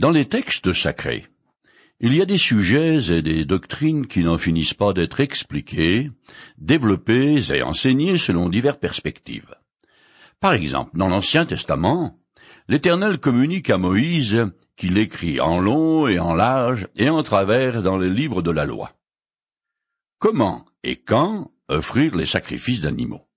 Dans 0.00 0.12
les 0.12 0.24
textes 0.24 0.72
sacrés, 0.72 1.26
il 2.00 2.14
y 2.14 2.22
a 2.22 2.24
des 2.24 2.38
sujets 2.38 3.12
et 3.12 3.20
des 3.20 3.44
doctrines 3.44 4.06
qui 4.06 4.24
n'en 4.24 4.38
finissent 4.38 4.72
pas 4.72 4.94
d'être 4.94 5.20
expliqués, 5.20 6.10
développés 6.56 7.52
et 7.52 7.62
enseignés 7.62 8.16
selon 8.16 8.48
diverses 8.48 8.78
perspectives. 8.78 9.54
Par 10.40 10.54
exemple, 10.54 10.96
dans 10.96 11.08
l'Ancien 11.08 11.44
Testament, 11.44 12.18
l'Éternel 12.66 13.18
communique 13.18 13.68
à 13.68 13.76
Moïse 13.76 14.46
qu'il 14.74 14.96
écrit 14.96 15.38
en 15.38 15.60
long 15.60 16.08
et 16.08 16.18
en 16.18 16.32
large 16.32 16.88
et 16.96 17.10
en 17.10 17.22
travers 17.22 17.82
dans 17.82 17.98
les 17.98 18.08
livres 18.08 18.40
de 18.40 18.52
la 18.52 18.64
loi. 18.64 18.94
Comment 20.18 20.64
et 20.82 20.96
quand 20.96 21.50
offrir 21.68 22.16
les 22.16 22.24
sacrifices 22.24 22.80
d'animaux? 22.80 23.28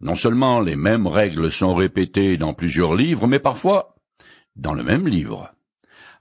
Non 0.00 0.14
seulement 0.14 0.60
les 0.60 0.76
mêmes 0.76 1.08
règles 1.08 1.50
sont 1.50 1.74
répétées 1.74 2.36
dans 2.36 2.54
plusieurs 2.54 2.94
livres, 2.94 3.26
mais 3.26 3.40
parfois 3.40 3.96
dans 4.54 4.74
le 4.74 4.84
même 4.84 5.08
livre. 5.08 5.52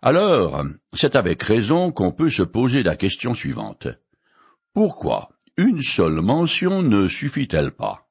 Alors, 0.02 0.64
c'est 0.94 1.18
avec 1.18 1.44
raison 1.44 1.92
qu'on 1.92 2.14
peut 2.14 2.30
se 2.30 2.44
poser 2.44 2.84
la 2.84 2.96
question 2.96 3.34
suivante. 3.34 3.88
Pourquoi 4.74 5.30
une 5.58 5.82
seule 5.82 6.22
mention 6.22 6.82
ne 6.82 7.10
suffit-elle 7.10 7.72
pas? 7.72 8.08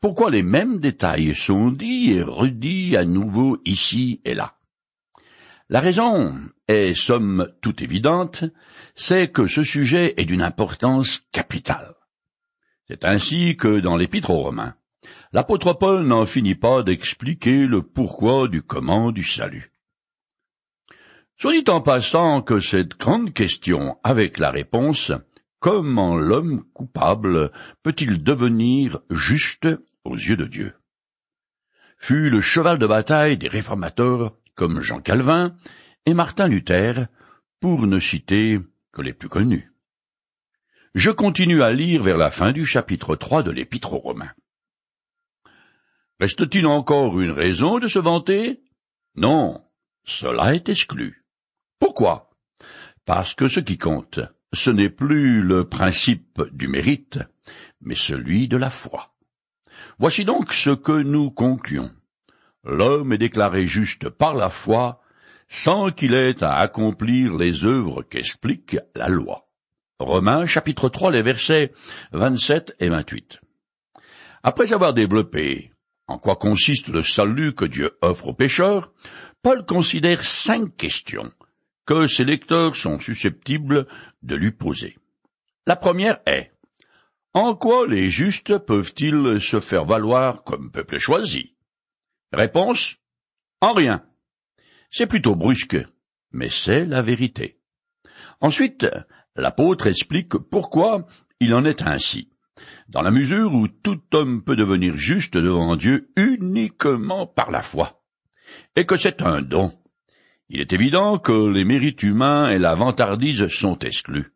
Pourquoi 0.00 0.30
les 0.30 0.42
mêmes 0.42 0.78
détails 0.78 1.34
sont 1.34 1.70
dits 1.70 2.12
et 2.12 2.22
redits 2.22 2.98
à 2.98 3.06
nouveau 3.06 3.56
ici 3.64 4.20
et 4.26 4.34
là? 4.34 4.56
La 5.70 5.80
raison 5.80 6.38
est 6.68 6.92
somme 6.94 7.48
toute 7.62 7.80
évidente, 7.80 8.44
c'est 8.94 9.28
que 9.28 9.46
ce 9.46 9.62
sujet 9.62 10.12
est 10.18 10.26
d'une 10.26 10.42
importance 10.42 11.22
capitale. 11.32 11.94
C'est 12.88 13.06
ainsi 13.06 13.56
que 13.56 13.80
dans 13.80 13.96
l'Épître 13.96 14.30
aux 14.30 14.42
Romains, 14.42 14.74
l'apôtre 15.32 15.72
Paul 15.72 16.06
n'en 16.06 16.26
finit 16.26 16.54
pas 16.54 16.82
d'expliquer 16.82 17.66
le 17.66 17.82
pourquoi 17.82 18.48
du 18.48 18.60
comment 18.60 19.12
du 19.12 19.24
salut. 19.24 19.72
Soit 21.38 21.52
dit 21.52 21.70
en 21.70 21.82
passant 21.82 22.40
que 22.40 22.60
cette 22.60 22.98
grande 22.98 23.34
question 23.34 23.98
avec 24.02 24.38
la 24.38 24.50
réponse 24.50 25.12
Comment 25.58 26.16
l'homme 26.16 26.64
coupable 26.72 27.50
peut-il 27.82 28.22
devenir 28.22 29.00
juste 29.10 29.68
aux 30.04 30.14
yeux 30.14 30.36
de 30.36 30.46
Dieu? 30.46 30.74
Fut 31.98 32.30
le 32.30 32.40
cheval 32.40 32.78
de 32.78 32.86
bataille 32.86 33.36
des 33.36 33.48
réformateurs 33.48 34.36
comme 34.54 34.80
Jean 34.80 35.00
Calvin 35.00 35.56
et 36.06 36.14
Martin 36.14 36.48
Luther, 36.48 37.06
pour 37.60 37.86
ne 37.86 37.98
citer 37.98 38.58
que 38.92 39.02
les 39.02 39.12
plus 39.12 39.28
connus. 39.28 39.72
Je 40.94 41.10
continue 41.10 41.62
à 41.62 41.72
lire 41.72 42.02
vers 42.02 42.16
la 42.16 42.30
fin 42.30 42.52
du 42.52 42.64
chapitre 42.64 43.16
3 43.16 43.42
de 43.42 43.50
l'Épître 43.50 43.92
aux 43.92 43.98
Romains. 43.98 44.32
Reste-t-il 46.18 46.66
encore 46.66 47.20
une 47.20 47.30
raison 47.30 47.78
de 47.78 47.88
se 47.88 47.98
vanter? 47.98 48.62
Non, 49.16 49.62
cela 50.04 50.54
est 50.54 50.68
exclu. 50.68 51.25
Pourquoi? 51.78 52.30
Parce 53.04 53.34
que 53.34 53.48
ce 53.48 53.60
qui 53.60 53.78
compte, 53.78 54.20
ce 54.52 54.70
n'est 54.70 54.90
plus 54.90 55.42
le 55.42 55.68
principe 55.68 56.42
du 56.52 56.68
mérite, 56.68 57.18
mais 57.80 57.94
celui 57.94 58.48
de 58.48 58.56
la 58.56 58.70
foi. 58.70 59.14
Voici 59.98 60.24
donc 60.24 60.52
ce 60.52 60.70
que 60.70 60.92
nous 60.92 61.30
concluons. 61.30 61.90
L'homme 62.64 63.12
est 63.12 63.18
déclaré 63.18 63.66
juste 63.66 64.08
par 64.08 64.34
la 64.34 64.50
foi 64.50 65.00
sans 65.48 65.90
qu'il 65.90 66.14
ait 66.14 66.42
à 66.42 66.56
accomplir 66.56 67.36
les 67.36 67.64
œuvres 67.64 68.02
qu'explique 68.02 68.76
la 68.94 69.08
loi. 69.08 69.48
Romains 69.98 70.46
chapitre 70.46 70.88
3 70.88 71.12
les 71.12 71.22
versets 71.22 71.72
27 72.12 72.76
et 72.80 72.88
28. 72.88 73.40
Après 74.42 74.72
avoir 74.72 74.92
développé 74.92 75.72
en 76.08 76.18
quoi 76.18 76.36
consiste 76.36 76.88
le 76.88 77.02
salut 77.02 77.54
que 77.54 77.64
Dieu 77.64 77.96
offre 78.00 78.28
aux 78.28 78.34
pécheurs, 78.34 78.92
Paul 79.42 79.64
considère 79.64 80.22
cinq 80.22 80.76
questions 80.76 81.32
que 81.86 82.06
ses 82.06 82.24
lecteurs 82.24 82.76
sont 82.76 82.98
susceptibles 82.98 83.86
de 84.22 84.34
lui 84.34 84.50
poser. 84.50 84.98
La 85.66 85.76
première 85.76 86.20
est 86.26 86.52
En 87.32 87.54
quoi 87.54 87.86
les 87.86 88.10
justes 88.10 88.58
peuvent-ils 88.58 89.40
se 89.40 89.60
faire 89.60 89.84
valoir 89.84 90.42
comme 90.42 90.70
peuple 90.70 90.98
choisi? 90.98 91.54
Réponse 92.32 92.96
En 93.60 93.72
rien. 93.72 94.04
C'est 94.90 95.06
plutôt 95.06 95.36
brusque, 95.36 95.78
mais 96.32 96.48
c'est 96.48 96.84
la 96.84 97.02
vérité. 97.02 97.60
Ensuite, 98.40 98.86
l'apôtre 99.36 99.86
explique 99.86 100.36
pourquoi 100.36 101.06
il 101.40 101.54
en 101.54 101.64
est 101.64 101.82
ainsi, 101.82 102.30
dans 102.88 103.02
la 103.02 103.10
mesure 103.10 103.54
où 103.54 103.68
tout 103.68 104.00
homme 104.12 104.42
peut 104.42 104.56
devenir 104.56 104.94
juste 104.94 105.36
devant 105.36 105.76
Dieu 105.76 106.10
uniquement 106.16 107.26
par 107.26 107.50
la 107.50 107.62
foi, 107.62 108.02
et 108.74 108.86
que 108.86 108.96
c'est 108.96 109.22
un 109.22 109.42
don, 109.42 109.72
il 110.48 110.60
est 110.60 110.72
évident 110.72 111.18
que 111.18 111.48
les 111.48 111.64
mérites 111.64 112.02
humains 112.02 112.50
et 112.50 112.58
la 112.58 112.74
vantardise 112.74 113.48
sont 113.48 113.78
exclus. 113.80 114.32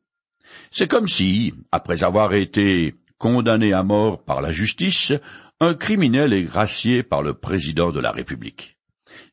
C'est 0.70 0.90
comme 0.90 1.08
si, 1.08 1.54
après 1.70 2.02
avoir 2.02 2.34
été 2.34 2.94
condamné 3.18 3.72
à 3.72 3.82
mort 3.82 4.24
par 4.24 4.40
la 4.40 4.50
justice, 4.50 5.12
un 5.60 5.74
criminel 5.74 6.32
est 6.32 6.44
gracié 6.44 7.02
par 7.02 7.22
le 7.22 7.34
président 7.34 7.92
de 7.92 8.00
la 8.00 8.10
République. 8.10 8.76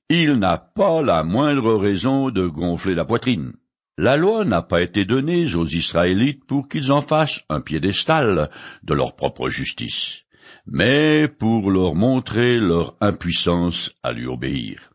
Il 0.09 0.33
n'a 0.33 0.57
pas 0.57 1.01
la 1.01 1.23
moindre 1.23 1.75
raison 1.75 2.29
de 2.29 2.45
gonfler 2.45 2.95
la 2.95 3.05
poitrine. 3.05 3.53
La 3.97 4.15
loi 4.15 4.45
n'a 4.45 4.61
pas 4.61 4.81
été 4.81 5.05
donnée 5.05 5.55
aux 5.55 5.65
Israélites 5.65 6.45
pour 6.45 6.67
qu'ils 6.67 6.91
en 6.91 7.01
fassent 7.01 7.41
un 7.49 7.61
piédestal 7.61 8.49
de 8.83 8.93
leur 8.93 9.15
propre 9.15 9.49
justice, 9.49 10.25
mais 10.67 11.27
pour 11.27 11.71
leur 11.71 11.95
montrer 11.95 12.59
leur 12.59 12.95
impuissance 13.01 13.91
à 14.03 14.11
lui 14.11 14.27
obéir. 14.27 14.91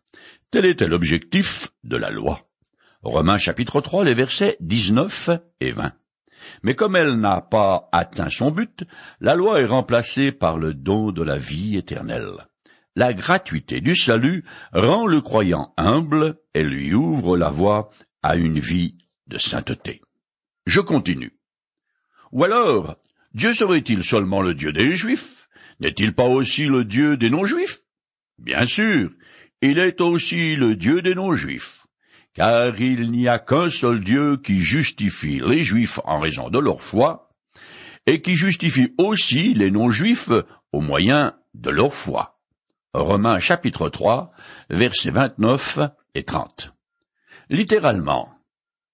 Tel 0.52 0.66
était 0.66 0.86
l'objectif 0.86 1.70
de 1.82 1.96
la 1.96 2.10
loi. 2.10 2.46
Romains 3.00 3.38
chapitre 3.38 3.80
3, 3.80 4.04
les 4.04 4.12
versets 4.12 4.58
19 4.60 5.30
et 5.60 5.70
20. 5.70 5.94
Mais 6.62 6.74
comme 6.74 6.94
elle 6.94 7.14
n'a 7.14 7.40
pas 7.40 7.88
atteint 7.90 8.28
son 8.28 8.50
but, 8.50 8.84
la 9.18 9.34
loi 9.34 9.62
est 9.62 9.66
remplacée 9.66 10.30
par 10.30 10.58
le 10.58 10.74
don 10.74 11.10
de 11.10 11.22
la 11.22 11.38
vie 11.38 11.78
éternelle. 11.78 12.34
La 12.94 13.14
gratuité 13.14 13.80
du 13.80 13.96
salut 13.96 14.44
rend 14.74 15.06
le 15.06 15.22
croyant 15.22 15.72
humble 15.78 16.36
et 16.52 16.64
lui 16.64 16.92
ouvre 16.92 17.38
la 17.38 17.48
voie 17.48 17.88
à 18.22 18.36
une 18.36 18.58
vie 18.58 18.98
de 19.28 19.38
sainteté. 19.38 20.02
Je 20.66 20.80
continue. 20.80 21.32
Ou 22.30 22.44
alors, 22.44 22.96
Dieu 23.32 23.54
serait-il 23.54 24.04
seulement 24.04 24.42
le 24.42 24.52
Dieu 24.52 24.74
des 24.74 24.96
Juifs? 24.96 25.48
N'est-il 25.80 26.12
pas 26.12 26.26
aussi 26.26 26.66
le 26.66 26.84
Dieu 26.84 27.16
des 27.16 27.30
non-Juifs? 27.30 27.78
Bien 28.38 28.66
sûr, 28.66 29.10
il 29.62 29.78
est 29.78 30.00
aussi 30.00 30.56
le 30.56 30.74
Dieu 30.74 31.02
des 31.02 31.14
non-juifs, 31.14 31.86
car 32.34 32.78
il 32.80 33.12
n'y 33.12 33.28
a 33.28 33.38
qu'un 33.38 33.70
seul 33.70 34.00
Dieu 34.00 34.36
qui 34.36 34.58
justifie 34.58 35.40
les 35.40 35.62
juifs 35.62 36.00
en 36.04 36.18
raison 36.18 36.50
de 36.50 36.58
leur 36.58 36.80
foi, 36.80 37.30
et 38.06 38.20
qui 38.20 38.34
justifie 38.34 38.92
aussi 38.98 39.54
les 39.54 39.70
non-juifs 39.70 40.30
au 40.72 40.80
moyen 40.80 41.34
de 41.54 41.70
leur 41.70 41.94
foi. 41.94 42.40
Romains 42.92 43.38
chapitre 43.38 43.88
3, 43.88 44.32
versets 44.68 45.12
29 45.12 45.78
et 46.16 46.24
30. 46.24 46.74
Littéralement, 47.48 48.34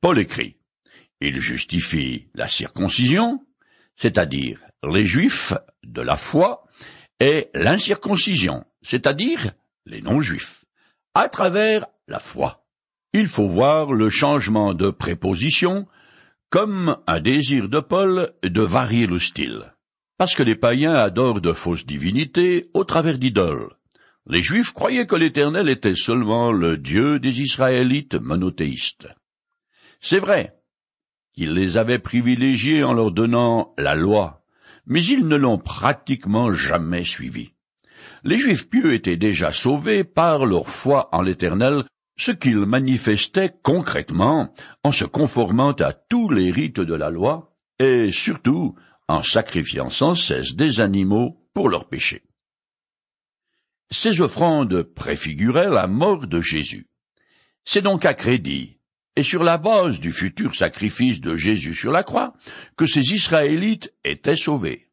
Paul 0.03 0.19
écrit, 0.19 0.57
il 1.21 1.41
justifie 1.41 2.29
la 2.35 2.47
circoncision, 2.47 3.45
c'est-à-dire 3.97 4.61
les 4.89 5.07
juifs 5.07 5.55
de 5.83 6.03
la 6.03 6.17
foi, 6.17 6.65
et 7.21 7.49
l'incirconcision, 7.55 8.65
c'est-à-dire 8.83 9.53
les 9.87 10.03
non-juifs, 10.03 10.58
à 11.19 11.29
travers 11.29 11.85
la 12.07 12.21
foi. 12.21 12.65
Il 13.13 13.27
faut 13.27 13.49
voir 13.49 13.93
le 13.93 14.09
changement 14.09 14.73
de 14.73 14.91
préposition 14.91 15.89
comme 16.49 16.97
un 17.09 17.19
désir 17.19 17.69
de 17.69 17.81
Paul 17.81 18.31
de 18.45 18.63
varier 18.63 19.09
le 19.09 19.19
style. 19.19 19.75
Parce 20.17 20.37
que 20.37 20.45
les 20.45 20.55
païens 20.55 20.95
adorent 20.95 21.41
de 21.41 21.53
fausses 21.53 21.85
divinités 21.85 22.71
au 22.73 22.85
travers 22.85 23.19
d'idoles. 23.19 23.69
Les 24.27 24.41
Juifs 24.41 24.73
croyaient 24.73 25.07
que 25.07 25.17
l'Éternel 25.17 25.69
était 25.69 25.97
seulement 25.97 26.53
le 26.53 26.77
Dieu 26.77 27.19
des 27.19 27.41
Israélites 27.41 28.15
monothéistes. 28.15 29.09
C'est 29.99 30.21
vrai 30.21 30.55
qu'il 31.33 31.53
les 31.53 31.79
avait 31.79 31.99
privilégiés 31.99 32.85
en 32.85 32.93
leur 32.93 33.11
donnant 33.11 33.75
la 33.77 33.97
loi, 33.97 34.45
mais 34.87 35.05
ils 35.05 35.27
ne 35.27 35.35
l'ont 35.35 35.59
pratiquement 35.59 36.53
jamais 36.53 37.03
suivi. 37.03 37.55
Les 38.25 38.39
Juifs 38.39 38.69
pieux 38.69 38.95
étaient 38.95 39.17
déjà 39.17 39.53
sauvés 39.53 40.05
par 40.05 40.45
leur 40.45 40.69
foi 40.69 41.09
en 41.13 41.23
l'Éternel, 41.23 41.85
ce 42.19 42.33
qu'ils 42.33 42.67
manifestaient 42.67 43.55
concrètement 43.63 44.53
en 44.83 44.91
se 44.91 45.05
conformant 45.05 45.73
à 45.73 45.93
tous 45.93 46.29
les 46.31 46.51
rites 46.51 46.81
de 46.81 46.95
la 46.95 47.11
loi, 47.11 47.57
et 47.79 48.11
surtout 48.13 48.75
en 49.07 49.23
sacrifiant 49.23 49.89
sans 49.89 50.15
cesse 50.15 50.55
des 50.55 50.81
animaux 50.81 51.49
pour 51.55 51.69
leurs 51.69 51.89
péchés. 51.89 52.25
Ces 53.91 54.21
offrandes 54.21 54.83
préfiguraient 54.83 55.71
la 55.71 55.87
mort 55.87 56.27
de 56.27 56.41
Jésus. 56.41 56.89
C'est 57.65 57.83
donc 57.83 58.05
à 58.05 58.15
crédit, 58.15 58.79
et 59.17 59.23
sur 59.23 59.43
la 59.43 59.57
base 59.57 60.01
du 60.01 60.13
futur 60.13 60.55
sacrifice 60.55 61.21
de 61.21 61.37
Jésus 61.37 61.75
sur 61.75 61.93
la 61.93 62.03
croix, 62.03 62.35
que 62.77 62.87
ces 62.87 63.15
Israélites 63.15 63.95
étaient 64.05 64.37
sauvés. 64.37 64.88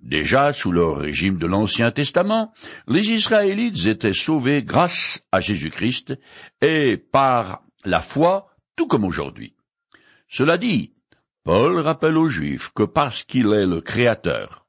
Déjà 0.00 0.52
sous 0.52 0.70
le 0.70 0.86
régime 0.86 1.38
de 1.38 1.46
l'Ancien 1.46 1.90
Testament, 1.90 2.52
les 2.86 3.12
Israélites 3.12 3.86
étaient 3.86 4.12
sauvés 4.12 4.62
grâce 4.62 5.22
à 5.32 5.40
Jésus-Christ 5.40 6.14
et 6.62 6.96
par 6.96 7.62
la 7.84 8.00
foi 8.00 8.54
tout 8.76 8.86
comme 8.86 9.04
aujourd'hui. 9.04 9.54
Cela 10.28 10.56
dit, 10.56 10.92
Paul 11.42 11.80
rappelle 11.80 12.16
aux 12.16 12.28
Juifs 12.28 12.70
que 12.74 12.84
parce 12.84 13.24
qu'il 13.24 13.46
est 13.46 13.66
le 13.66 13.80
Créateur 13.80 14.66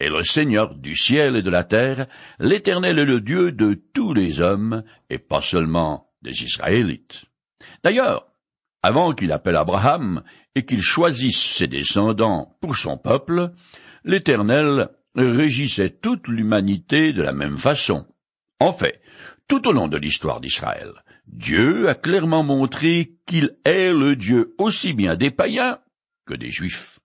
et 0.00 0.08
le 0.08 0.22
Seigneur 0.22 0.74
du 0.74 0.94
ciel 0.94 1.36
et 1.36 1.42
de 1.42 1.50
la 1.50 1.64
terre, 1.64 2.06
l'Éternel 2.38 2.98
est 2.98 3.04
le 3.04 3.20
Dieu 3.20 3.52
de 3.52 3.80
tous 3.94 4.12
les 4.12 4.40
hommes 4.40 4.82
et 5.08 5.18
pas 5.18 5.40
seulement 5.40 6.10
des 6.20 6.44
Israélites. 6.44 7.24
D'ailleurs, 7.82 8.26
avant 8.82 9.14
qu'il 9.14 9.32
appelle 9.32 9.56
Abraham 9.56 10.22
et 10.54 10.64
qu'il 10.64 10.82
choisisse 10.82 11.40
ses 11.40 11.66
descendants 11.66 12.56
pour 12.60 12.76
son 12.76 12.98
peuple, 12.98 13.52
l'Éternel 14.06 14.88
régissait 15.16 15.90
toute 15.90 16.28
l'humanité 16.28 17.12
de 17.12 17.22
la 17.22 17.32
même 17.32 17.58
façon. 17.58 18.06
En 18.60 18.72
fait, 18.72 19.00
tout 19.48 19.66
au 19.68 19.72
long 19.72 19.88
de 19.88 19.96
l'histoire 19.96 20.40
d'Israël, 20.40 20.92
Dieu 21.26 21.88
a 21.88 21.94
clairement 21.94 22.44
montré 22.44 23.16
qu'il 23.26 23.56
est 23.64 23.92
le 23.92 24.14
Dieu 24.14 24.54
aussi 24.58 24.92
bien 24.92 25.16
des 25.16 25.32
païens 25.32 25.80
que 26.24 26.34
des 26.34 26.50
Juifs. 26.50 27.00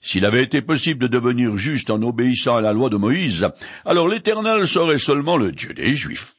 S'il 0.00 0.26
avait 0.26 0.42
été 0.42 0.60
possible 0.60 1.08
de 1.08 1.18
devenir 1.18 1.56
juste 1.56 1.90
en 1.90 2.02
obéissant 2.02 2.56
à 2.56 2.60
la 2.60 2.72
loi 2.72 2.90
de 2.90 2.96
Moïse, 2.96 3.48
alors 3.84 4.08
l'Éternel 4.08 4.66
serait 4.68 4.98
seulement 4.98 5.38
le 5.38 5.52
Dieu 5.52 5.72
des 5.72 5.94
Juifs. 5.94 6.34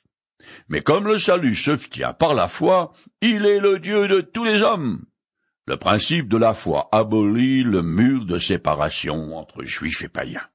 Mais 0.70 0.82
comme 0.82 1.08
le 1.08 1.18
salut 1.18 1.56
se 1.56 1.72
tient 1.72 2.14
par 2.14 2.36
la 2.36 2.48
foi, 2.48 2.94
il 3.22 3.46
est 3.46 3.60
le 3.60 3.80
Dieu 3.80 4.08
de 4.08 4.22
tous 4.22 4.44
les 4.44 4.62
hommes. 4.62 5.06
Le 5.68 5.76
principe 5.76 6.30
de 6.30 6.38
la 6.38 6.54
foi 6.54 6.88
abolit 6.94 7.64
le 7.64 7.82
mur 7.82 8.26
de 8.26 8.38
séparation 8.40 9.38
entre 9.38 9.66
juifs 9.66 10.02
et 10.02 10.08
païens. 10.08 10.48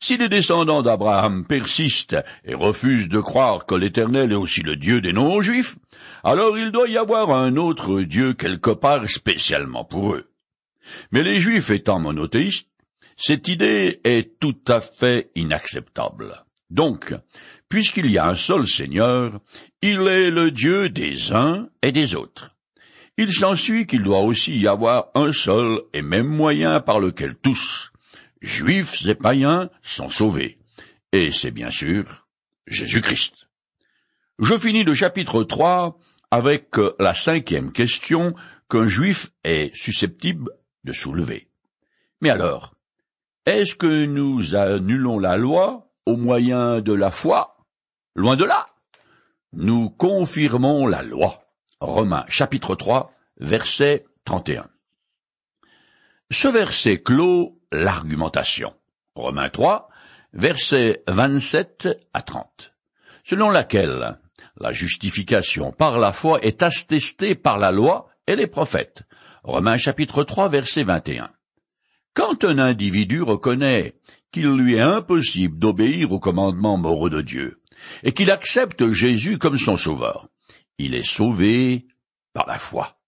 Si 0.00 0.18
les 0.18 0.28
descendants 0.28 0.82
d'Abraham 0.82 1.46
persistent 1.46 2.22
et 2.44 2.54
refusent 2.54 3.08
de 3.08 3.20
croire 3.20 3.64
que 3.64 3.74
l'Éternel 3.74 4.32
est 4.32 4.36
aussi 4.36 4.60
le 4.60 4.76
Dieu 4.76 5.00
des 5.00 5.14
non-juifs, 5.14 5.76
alors 6.22 6.58
il 6.58 6.72
doit 6.72 6.88
y 6.88 6.98
avoir 6.98 7.30
un 7.30 7.56
autre 7.56 8.02
Dieu 8.02 8.34
quelque 8.34 8.68
part 8.68 9.08
spécialement 9.08 9.86
pour 9.86 10.14
eux. 10.14 10.30
Mais 11.10 11.22
les 11.22 11.40
Juifs 11.40 11.70
étant 11.70 11.98
monothéistes, 11.98 12.68
cette 13.16 13.48
idée 13.48 14.02
est 14.04 14.38
tout 14.38 14.58
à 14.68 14.82
fait 14.82 15.30
inacceptable. 15.36 16.44
Donc, 16.68 17.14
puisqu'il 17.70 18.10
y 18.10 18.18
a 18.18 18.28
un 18.28 18.34
seul 18.34 18.68
Seigneur, 18.68 19.40
il 19.80 20.00
est 20.06 20.30
le 20.30 20.50
Dieu 20.50 20.90
des 20.90 21.32
uns 21.32 21.68
et 21.80 21.92
des 21.92 22.14
autres. 22.14 22.53
Il 23.16 23.32
s'ensuit 23.32 23.86
qu'il 23.86 24.02
doit 24.02 24.22
aussi 24.22 24.58
y 24.58 24.66
avoir 24.66 25.08
un 25.14 25.32
seul 25.32 25.80
et 25.92 26.02
même 26.02 26.26
moyen 26.26 26.80
par 26.80 26.98
lequel 26.98 27.36
tous, 27.36 27.92
juifs 28.40 29.06
et 29.06 29.14
païens, 29.14 29.70
sont 29.82 30.08
sauvés. 30.08 30.58
Et 31.12 31.30
c'est 31.30 31.52
bien 31.52 31.70
sûr 31.70 32.26
Jésus-Christ. 32.66 33.48
Je 34.40 34.58
finis 34.58 34.82
le 34.82 34.94
chapitre 34.94 35.44
3 35.44 35.96
avec 36.32 36.76
la 36.98 37.14
cinquième 37.14 37.70
question 37.70 38.34
qu'un 38.68 38.88
juif 38.88 39.30
est 39.44 39.72
susceptible 39.76 40.50
de 40.82 40.92
soulever. 40.92 41.48
Mais 42.20 42.30
alors, 42.30 42.74
est-ce 43.46 43.76
que 43.76 44.06
nous 44.06 44.56
annulons 44.56 45.20
la 45.20 45.36
loi 45.36 45.92
au 46.04 46.16
moyen 46.16 46.80
de 46.80 46.92
la 46.92 47.12
foi? 47.12 47.58
Loin 48.16 48.34
de 48.34 48.44
là. 48.44 48.66
Nous 49.52 49.90
confirmons 49.90 50.88
la 50.88 51.02
loi. 51.02 51.43
Romains 51.84 52.24
chapitre 52.28 52.74
3, 52.74 53.12
verset 53.40 54.06
31. 54.24 54.66
Ce 56.30 56.48
verset 56.48 57.02
clôt 57.02 57.60
l'argumentation. 57.70 58.72
Romains 59.14 59.50
3, 59.50 59.90
verset 60.32 61.02
27 61.06 61.88
à 62.14 62.22
30, 62.22 62.72
selon 63.22 63.50
laquelle 63.50 64.18
la 64.56 64.72
justification 64.72 65.72
par 65.72 65.98
la 65.98 66.12
foi 66.12 66.40
est 66.40 66.62
attestée 66.62 67.34
par 67.34 67.58
la 67.58 67.70
loi 67.70 68.08
et 68.26 68.34
les 68.34 68.46
prophètes. 68.46 69.02
Romains 69.42 69.76
chapitre 69.76 70.24
3, 70.24 70.48
verset 70.48 70.84
21. 70.84 71.30
Quand 72.14 72.44
un 72.44 72.58
individu 72.58 73.20
reconnaît 73.20 73.94
qu'il 74.32 74.48
lui 74.48 74.76
est 74.76 74.80
impossible 74.80 75.58
d'obéir 75.58 76.12
aux 76.12 76.18
commandements 76.18 76.78
moraux 76.78 77.10
de 77.10 77.20
Dieu, 77.20 77.60
et 78.02 78.12
qu'il 78.12 78.30
accepte 78.30 78.90
Jésus 78.92 79.38
comme 79.38 79.58
son 79.58 79.76
sauveur, 79.76 80.28
il 80.78 80.94
est 80.94 81.08
sauvé 81.08 81.86
par 82.32 82.46
la 82.46 82.58
foi. 82.58 82.98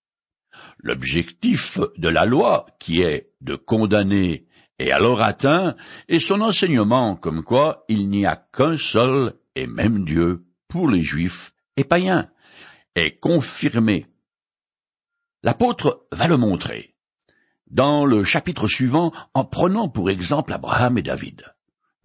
L'objectif 0.79 1.79
de 1.97 2.09
la 2.09 2.25
loi, 2.25 2.67
qui 2.79 3.01
est 3.01 3.33
de 3.41 3.57
condamner, 3.57 4.47
est 4.79 4.91
alors 4.91 5.23
atteint, 5.23 5.77
et 6.09 6.21
son 6.21 6.41
enseignement 6.41 7.17
comme 7.17 7.43
quoi 7.43 7.85
il 7.89 8.09
n'y 8.09 8.27
a 8.27 8.37
qu'un 8.37 8.77
seul 8.77 9.35
et 9.55 9.67
même 9.67 10.05
Dieu 10.05 10.47
pour 10.69 10.89
les 10.89 11.03
juifs 11.03 11.55
et 11.77 11.85
païens, 11.85 12.31
est 12.95 13.19
confirmé. 13.19 14.07
L'apôtre 15.43 16.07
va 16.13 16.29
le 16.29 16.37
montrer 16.37 16.95
dans 17.67 18.05
le 18.05 18.25
chapitre 18.25 18.69
suivant 18.69 19.13
en 19.35 19.45
prenant 19.45 19.89
pour 19.89 20.11
exemple 20.11 20.53
Abraham 20.53 20.99
et 20.99 21.03
David. 21.03 21.56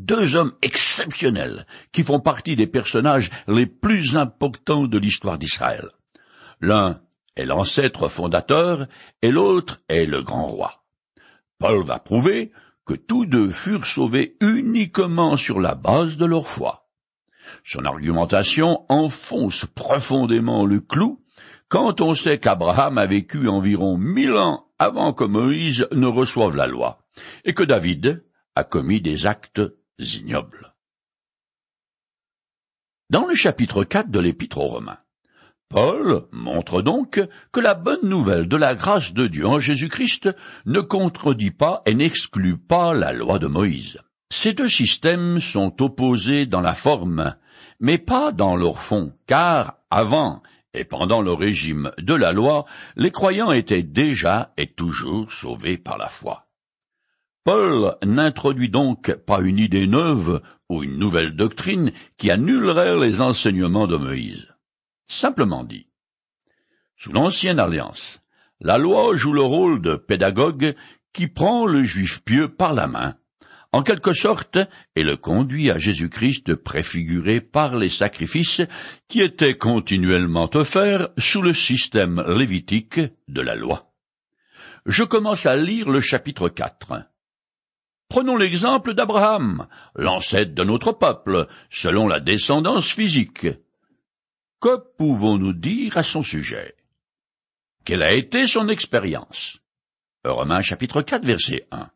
Deux 0.02 0.36
hommes 0.36 0.54
exceptionnels 0.64 1.68
qui 1.92 2.02
font 2.02 2.20
partie 2.20 2.56
des 2.56 2.66
personnages 2.66 3.30
les 3.48 3.68
plus 3.68 4.18
importants 4.18 4.88
de 4.88 4.98
l'histoire 4.98 5.38
d'Israël. 5.38 5.92
L'un 6.60 7.02
est 7.36 7.46
l'ancêtre 7.46 8.08
fondateur 8.08 8.88
et 9.22 9.30
l'autre 9.30 9.84
est 9.90 10.08
le 10.08 10.24
grand 10.24 10.48
roi. 10.48 10.84
Paul 11.60 11.86
va 11.86 12.00
prouver 12.00 12.52
que 12.84 12.96
tous 12.96 13.28
deux 13.28 13.52
furent 13.52 13.86
sauvés 13.86 14.38
uniquement 14.42 15.38
sur 15.38 15.60
la 15.60 15.76
base 15.76 16.18
de 16.18 16.26
leur 16.26 16.48
foi. 16.48 16.90
Son 17.64 17.86
argumentation 17.86 18.84
enfonce 18.90 19.68
profondément 19.68 20.66
le 20.66 20.80
clou 20.80 21.24
quand 21.68 22.02
on 22.02 22.16
sait 22.16 22.40
qu'Abraham 22.40 22.98
a 22.98 23.06
vécu 23.06 23.48
environ 23.48 23.98
mille 23.98 24.34
ans 24.34 24.66
avant 24.80 25.14
que 25.14 25.26
Moïse 25.26 25.88
ne 25.92 26.08
reçoive 26.08 26.56
la 26.56 26.66
loi, 26.66 27.06
et 27.46 27.54
que 27.54 27.62
David 27.62 28.26
a 28.56 28.64
commis 28.64 29.00
des 29.00 29.28
actes 29.28 29.62
Dans 33.10 33.28
le 33.28 33.36
chapitre 33.36 33.84
4 33.84 34.10
de 34.10 34.20
l'Épître 34.20 34.58
aux 34.58 34.68
Romains, 34.68 35.00
Paul 35.70 36.24
montre 36.32 36.82
donc 36.82 37.22
que 37.52 37.60
la 37.60 37.76
bonne 37.76 38.08
nouvelle 38.08 38.48
de 38.48 38.58
la 38.58 38.74
grâce 38.74 39.14
de 39.14 39.28
Dieu 39.28 39.46
en 39.46 39.60
Jésus-Christ 39.60 40.30
ne 40.66 40.82
contredit 40.82 41.52
pas 41.52 41.82
et 41.86 41.94
n'exclut 41.94 42.58
pas 42.58 42.94
la 42.94 43.14
loi 43.14 43.38
de 43.38 43.48
Moïse. 43.48 44.00
Ces 44.32 44.54
deux 44.54 44.70
systèmes 44.70 45.40
sont 45.40 45.82
opposés 45.82 46.46
dans 46.46 46.62
la 46.62 46.74
forme, 46.74 47.36
mais 47.80 47.98
pas 47.98 48.32
dans 48.32 48.56
leur 48.56 48.80
fond, 48.80 49.14
car 49.28 49.78
avant 49.90 50.42
et 50.74 50.86
pendant 50.86 51.22
le 51.22 51.34
régime 51.34 51.92
de 52.00 52.16
la 52.16 52.32
loi, 52.32 52.66
les 52.96 53.12
croyants 53.12 53.52
étaient 53.52 53.84
déjà 53.84 54.54
et 54.58 54.68
toujours 54.68 55.32
sauvés 55.32 55.78
par 55.78 55.98
la 55.98 56.08
foi. 56.08 56.48
Paul 57.44 57.96
n'introduit 58.06 58.70
donc 58.70 59.16
pas 59.26 59.42
une 59.42 59.58
idée 59.58 59.88
neuve 59.88 60.42
ou 60.70 60.84
une 60.84 61.00
nouvelle 61.00 61.36
doctrine 61.36 61.92
qui 62.18 62.30
annulerait 62.30 63.00
les 63.00 63.20
enseignements 63.20 63.88
de 63.88 63.98
Moïse. 63.98 64.48
Simplement 65.08 65.64
dit, 65.64 65.88
sous 66.98 67.12
l'ancienne 67.12 67.60
alliance, 67.60 68.22
la 68.60 68.78
loi 68.78 69.16
joue 69.16 69.34
le 69.34 69.42
rôle 69.42 69.82
de 69.82 69.96
pédagogue 69.96 70.76
qui 71.14 71.28
prend 71.28 71.66
le 71.66 71.82
juif 71.82 72.24
pieux 72.24 72.48
par 72.48 72.76
la 72.76 72.86
main, 72.86 73.16
en 73.72 73.82
quelque 73.82 74.14
sorte, 74.14 74.60
et 74.96 75.02
le 75.02 75.18
conduit 75.18 75.72
à 75.72 75.80
Jésus-Christ 75.80 76.54
préfiguré 76.56 77.42
par 77.42 77.76
les 77.76 77.90
sacrifices 77.90 78.62
qui 79.08 79.22
étaient 79.22 79.58
continuellement 79.58 80.50
offerts 80.54 81.10
sous 81.18 81.42
le 81.42 81.54
système 81.54 82.24
lévitique 82.28 83.00
de 83.28 83.42
la 83.42 83.56
loi. 83.56 83.92
Je 84.86 85.04
commence 85.04 85.48
à 85.48 85.56
lire 85.56 85.90
le 85.90 86.02
chapitre 86.02 86.50
4. 86.50 87.11
Prenons 88.12 88.36
l'exemple 88.36 88.94
d'Abraham, 88.94 89.68
l'ancêtre 89.96 90.54
de 90.54 90.66
notre 90.66 90.92
peuple, 90.92 91.48
selon 91.70 92.10
la 92.10 92.20
descendance 92.20 92.92
physique. 92.92 93.48
Que 94.60 94.76
pouvons-nous 94.98 95.54
dire 95.54 95.98
à 95.98 96.04
son 96.04 96.22
sujet? 96.22 96.76
Quelle 97.86 98.04
a 98.04 98.12
été 98.12 98.48
son 98.48 98.68
expérience? 98.68 99.60
Romains 100.26 100.62
chapitre 100.62 101.02
4 101.02 101.26
verset 101.26 101.66
1. 101.72 101.90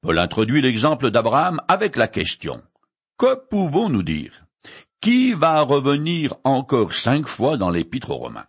Paul 0.00 0.18
introduit 0.18 0.62
l'exemple 0.62 1.10
d'Abraham 1.10 1.60
avec 1.68 1.98
la 1.98 2.08
question 2.08 2.62
Que 3.18 3.34
pouvons-nous 3.50 4.02
dire? 4.02 4.46
Qui 5.02 5.34
va 5.34 5.60
revenir 5.60 6.36
encore 6.42 6.94
cinq 6.94 7.28
fois 7.28 7.58
dans 7.58 7.68
l'épître 7.68 8.12
aux 8.12 8.16
Romains? 8.16 8.46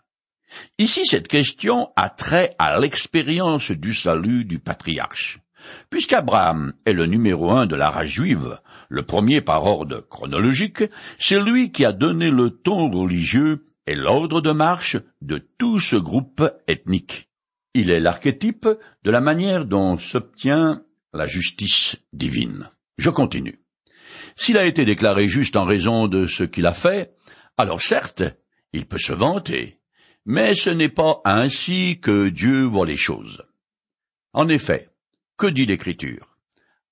Ici, 0.77 1.05
cette 1.05 1.27
question 1.27 1.91
a 1.97 2.09
trait 2.09 2.55
à 2.57 2.79
l'expérience 2.79 3.69
du 3.69 3.93
salut 3.93 4.45
du 4.45 4.59
patriarche. 4.59 5.41
Puisqu'Abraham 5.89 6.73
est 6.85 6.93
le 6.93 7.05
numéro 7.05 7.51
un 7.51 7.65
de 7.65 7.75
la 7.75 7.89
race 7.89 8.07
juive, 8.07 8.59
le 8.89 9.05
premier 9.05 9.41
par 9.41 9.65
ordre 9.65 10.01
chronologique, 10.01 10.83
c'est 11.17 11.41
lui 11.41 11.71
qui 11.71 11.85
a 11.85 11.91
donné 11.91 12.31
le 12.31 12.49
ton 12.49 12.89
religieux 12.89 13.65
et 13.87 13.95
l'ordre 13.95 14.41
de 14.41 14.51
marche 14.51 14.97
de 15.21 15.37
tout 15.57 15.79
ce 15.79 15.95
groupe 15.95 16.47
ethnique. 16.67 17.29
Il 17.73 17.91
est 17.91 17.99
l'archétype 17.99 18.67
de 19.03 19.11
la 19.11 19.21
manière 19.21 19.65
dont 19.65 19.97
s'obtient 19.97 20.83
la 21.13 21.25
justice 21.25 21.97
divine. 22.13 22.69
Je 22.97 23.09
continue. 23.09 23.61
S'il 24.35 24.57
a 24.57 24.65
été 24.65 24.85
déclaré 24.85 25.27
juste 25.27 25.55
en 25.55 25.63
raison 25.63 26.07
de 26.07 26.25
ce 26.25 26.43
qu'il 26.43 26.67
a 26.67 26.73
fait, 26.73 27.13
alors 27.57 27.81
certes, 27.81 28.23
il 28.73 28.85
peut 28.85 28.97
se 28.97 29.13
vanter, 29.13 29.79
mais 30.25 30.53
ce 30.53 30.69
n'est 30.69 30.89
pas 30.89 31.21
ainsi 31.25 31.99
que 31.99 32.29
Dieu 32.29 32.63
voit 32.63 32.85
les 32.85 32.97
choses. 32.97 33.43
En 34.33 34.47
effet, 34.47 34.88
que 35.39 35.47
dit 35.47 35.65
l'Écriture? 35.65 36.37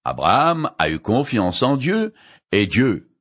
Abraham 0.05 0.71
a 0.79 0.89
eu 0.89 0.99
confiance 0.99 1.61
en 1.61 1.75
Dieu, 1.75 2.13
et 2.53 2.65
Dieu, 2.65 3.11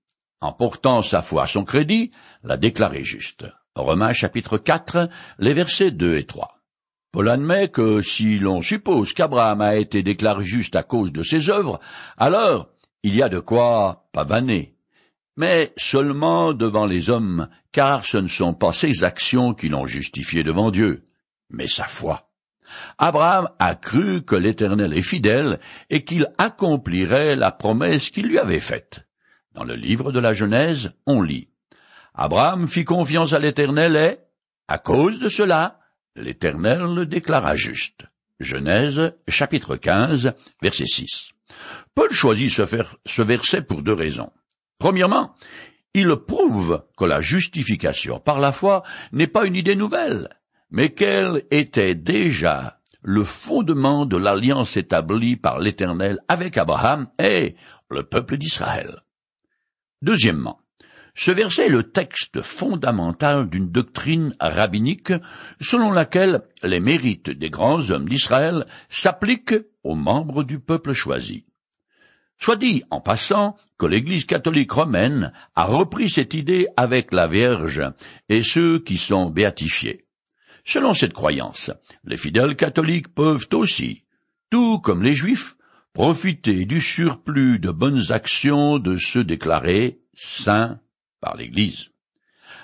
en 0.40 0.52
portant 0.52 1.02
sa 1.02 1.20
foi 1.20 1.42
à 1.42 1.46
son 1.48 1.64
crédit, 1.64 2.12
l'a 2.44 2.56
déclaré 2.56 3.02
juste. 3.02 3.44
Romains 3.74 4.12
chapitre 4.12 4.56
4, 4.56 5.10
les 5.40 5.52
versets 5.52 5.90
2 5.90 6.16
et 6.16 6.24
3. 6.24 6.60
Paul 7.10 7.28
admet 7.28 7.68
que 7.68 8.02
si 8.02 8.38
l'on 8.38 8.62
suppose 8.62 9.12
qu'Abraham 9.12 9.62
a 9.62 9.74
été 9.74 10.04
déclaré 10.04 10.44
juste 10.44 10.76
à 10.76 10.84
cause 10.84 11.12
de 11.12 11.24
ses 11.24 11.50
œuvres, 11.50 11.80
alors 12.16 12.68
il 13.02 13.16
y 13.16 13.22
a 13.22 13.28
de 13.28 13.40
quoi 13.40 14.08
pavaner. 14.12 14.76
Mais 15.36 15.72
seulement 15.76 16.52
devant 16.52 16.86
les 16.86 17.10
hommes, 17.10 17.48
car 17.72 18.06
ce 18.06 18.18
ne 18.18 18.28
sont 18.28 18.54
pas 18.54 18.72
ses 18.72 19.02
actions 19.02 19.54
qui 19.54 19.68
l'ont 19.68 19.86
justifié 19.86 20.44
devant 20.44 20.70
Dieu, 20.70 21.08
mais 21.50 21.66
sa 21.66 21.84
foi. 21.84 22.25
Abraham 22.98 23.48
a 23.58 23.74
cru 23.74 24.22
que 24.22 24.36
l'Éternel 24.36 24.92
est 24.92 25.02
fidèle 25.02 25.60
et 25.90 26.04
qu'il 26.04 26.28
accomplirait 26.38 27.36
la 27.36 27.50
promesse 27.50 28.10
qu'il 28.10 28.26
lui 28.26 28.38
avait 28.38 28.60
faite. 28.60 29.06
Dans 29.54 29.64
le 29.64 29.74
livre 29.74 30.12
de 30.12 30.20
la 30.20 30.32
Genèse, 30.32 30.92
on 31.06 31.22
lit 31.22 31.48
Abraham 32.14 32.66
fit 32.66 32.84
confiance 32.84 33.32
à 33.32 33.38
l'Éternel 33.38 33.96
et, 33.96 34.18
à 34.68 34.78
cause 34.78 35.18
de 35.18 35.28
cela, 35.28 35.80
l'Éternel 36.14 36.80
le 36.94 37.06
déclara 37.06 37.56
juste. 37.56 38.06
Genèse, 38.40 39.14
chapitre 39.28 39.76
15, 39.76 40.32
verset 40.62 40.86
6. 40.86 41.30
Paul 41.94 42.10
choisit 42.12 42.50
ce, 42.50 42.62
ce 43.04 43.22
verset 43.22 43.62
pour 43.62 43.82
deux 43.82 43.92
raisons. 43.92 44.30
Premièrement, 44.78 45.34
il 45.94 46.14
prouve 46.16 46.84
que 46.96 47.04
la 47.04 47.20
justification 47.22 48.20
par 48.20 48.40
la 48.40 48.52
foi 48.52 48.82
n'est 49.12 49.26
pas 49.26 49.46
une 49.46 49.56
idée 49.56 49.76
nouvelle, 49.76 50.28
mais 50.70 50.90
qu'elle 50.90 51.44
était 51.50 51.94
déjà 51.94 52.78
le 53.02 53.24
fondement 53.24 54.06
de 54.06 54.16
l'alliance 54.16 54.76
établie 54.76 55.36
par 55.36 55.60
l'Éternel 55.60 56.18
avec 56.28 56.58
Abraham 56.58 57.08
et 57.18 57.54
le 57.90 58.02
peuple 58.02 58.36
d'Israël? 58.36 59.02
Deuxièmement, 60.02 60.60
ce 61.14 61.30
verset 61.30 61.66
est 61.66 61.70
le 61.70 61.84
texte 61.84 62.42
fondamental 62.42 63.48
d'une 63.48 63.70
doctrine 63.70 64.34
rabbinique 64.38 65.12
selon 65.60 65.90
laquelle 65.90 66.42
les 66.62 66.80
mérites 66.80 67.30
des 67.30 67.48
grands 67.48 67.90
hommes 67.90 68.08
d'Israël 68.08 68.66
s'appliquent 68.90 69.64
aux 69.82 69.94
membres 69.94 70.44
du 70.44 70.58
peuple 70.58 70.92
choisi. 70.92 71.46
Soit 72.38 72.56
dit 72.56 72.82
en 72.90 73.00
passant 73.00 73.56
que 73.78 73.86
l'Église 73.86 74.26
catholique 74.26 74.72
romaine 74.72 75.32
a 75.54 75.64
repris 75.64 76.10
cette 76.10 76.34
idée 76.34 76.66
avec 76.76 77.12
la 77.12 77.26
Vierge 77.26 77.82
et 78.28 78.42
ceux 78.42 78.78
qui 78.80 78.98
sont 78.98 79.30
béatifiés. 79.30 80.05
Selon 80.68 80.94
cette 80.94 81.12
croyance, 81.12 81.70
les 82.02 82.16
fidèles 82.16 82.56
catholiques 82.56 83.14
peuvent 83.14 83.46
aussi, 83.52 84.02
tout 84.50 84.80
comme 84.80 85.04
les 85.04 85.14
juifs, 85.14 85.54
profiter 85.92 86.64
du 86.64 86.80
surplus 86.80 87.60
de 87.60 87.70
bonnes 87.70 88.10
actions 88.10 88.80
de 88.80 88.96
ceux 88.96 89.22
déclarés 89.22 90.00
saints 90.12 90.80
par 91.20 91.36
l'Église. 91.36 91.90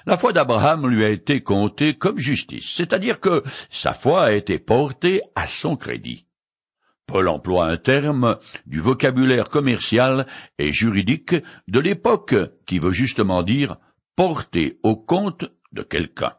La 0.04 0.16
foi 0.16 0.32
d'Abraham 0.32 0.88
lui 0.88 1.04
a 1.04 1.10
été 1.10 1.42
comptée 1.44 1.94
comme 1.94 2.18
justice, 2.18 2.74
c'est-à-dire 2.74 3.20
que 3.20 3.44
sa 3.70 3.92
foi 3.92 4.24
a 4.24 4.32
été 4.32 4.58
portée 4.58 5.22
à 5.36 5.46
son 5.46 5.76
crédit. 5.76 6.26
Paul 7.06 7.28
emploie 7.28 7.68
un 7.68 7.76
terme 7.76 8.36
du 8.66 8.80
vocabulaire 8.80 9.48
commercial 9.48 10.26
et 10.58 10.72
juridique 10.72 11.36
de 11.68 11.78
l'époque 11.78 12.34
qui 12.66 12.80
veut 12.80 12.90
justement 12.90 13.44
dire 13.44 13.76
porter 14.16 14.80
au 14.82 14.96
compte 14.96 15.44
de 15.70 15.82
quelqu'un. 15.82 16.32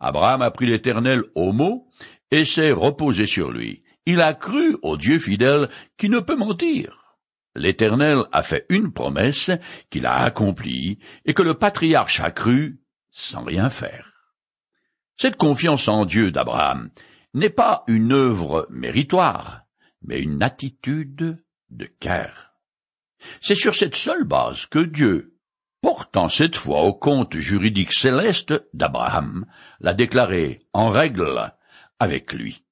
Abraham 0.00 0.42
a 0.42 0.50
pris 0.50 0.66
l'Éternel 0.66 1.24
au 1.34 1.52
mot 1.52 1.88
et 2.30 2.44
s'est 2.44 2.72
reposé 2.72 3.26
sur 3.26 3.50
lui. 3.50 3.82
Il 4.06 4.20
a 4.20 4.34
cru 4.34 4.76
au 4.82 4.96
Dieu 4.96 5.18
fidèle 5.18 5.68
qui 5.96 6.08
ne 6.08 6.20
peut 6.20 6.36
mentir 6.36 6.98
l'Éternel 7.58 8.24
a 8.32 8.42
fait 8.42 8.64
une 8.68 8.92
promesse 8.92 9.50
qu'il 9.90 10.06
a 10.06 10.22
accomplie 10.22 10.98
et 11.24 11.34
que 11.34 11.42
le 11.42 11.54
patriarche 11.54 12.20
a 12.20 12.30
cru 12.30 12.80
sans 13.10 13.44
rien 13.44 13.68
faire. 13.68 14.12
Cette 15.16 15.36
confiance 15.36 15.88
en 15.88 16.04
Dieu 16.04 16.30
d'Abraham 16.30 16.90
n'est 17.34 17.50
pas 17.50 17.82
une 17.88 18.12
œuvre 18.12 18.66
méritoire, 18.70 19.62
mais 20.02 20.20
une 20.20 20.42
attitude 20.42 21.42
de 21.70 21.86
cœur. 21.86 22.52
C'est 23.40 23.56
sur 23.56 23.74
cette 23.74 23.96
seule 23.96 24.24
base 24.24 24.66
que 24.66 24.78
Dieu, 24.78 25.36
portant 25.80 26.28
cette 26.28 26.56
fois 26.56 26.82
au 26.82 26.94
compte 26.94 27.36
juridique 27.36 27.92
céleste 27.92 28.54
d'Abraham, 28.74 29.46
l'a 29.80 29.94
déclaré 29.94 30.60
en 30.72 30.90
règle 30.90 31.52
avec 31.98 32.32
lui. 32.32 32.64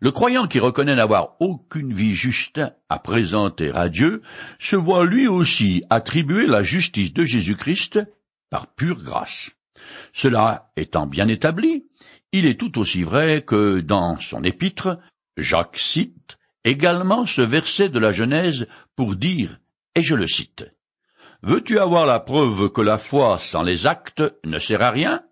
Le 0.00 0.10
croyant 0.10 0.46
qui 0.46 0.60
reconnaît 0.60 0.94
n'avoir 0.94 1.36
aucune 1.40 1.92
vie 1.92 2.14
juste 2.14 2.60
à 2.90 2.98
présenter 2.98 3.70
à 3.74 3.88
Dieu 3.88 4.22
se 4.58 4.76
voit 4.76 5.06
lui 5.06 5.26
aussi 5.26 5.84
attribuer 5.88 6.46
la 6.46 6.62
justice 6.62 7.14
de 7.14 7.24
Jésus-Christ 7.24 8.00
par 8.50 8.66
pure 8.74 9.02
grâce. 9.02 9.50
Cela 10.12 10.70
étant 10.76 11.06
bien 11.06 11.28
établi, 11.28 11.86
il 12.32 12.44
est 12.44 12.60
tout 12.60 12.78
aussi 12.78 13.02
vrai 13.04 13.42
que 13.42 13.80
dans 13.80 14.18
son 14.18 14.42
épître, 14.42 14.98
Jacques 15.38 15.78
cite 15.78 16.38
également 16.64 17.24
ce 17.24 17.42
verset 17.42 17.88
de 17.88 17.98
la 17.98 18.12
Genèse 18.12 18.66
pour 18.96 19.16
dire, 19.16 19.60
et 19.94 20.02
je 20.02 20.14
le 20.14 20.26
cite, 20.26 20.66
Veux-tu 21.46 21.78
avoir 21.78 22.06
la 22.06 22.18
preuve 22.18 22.70
que 22.70 22.80
la 22.80 22.98
foi 22.98 23.38
sans 23.38 23.62
les 23.62 23.86
actes 23.86 24.24
ne 24.44 24.58
sert 24.58 24.82
à 24.82 24.90
rien? 24.90 25.22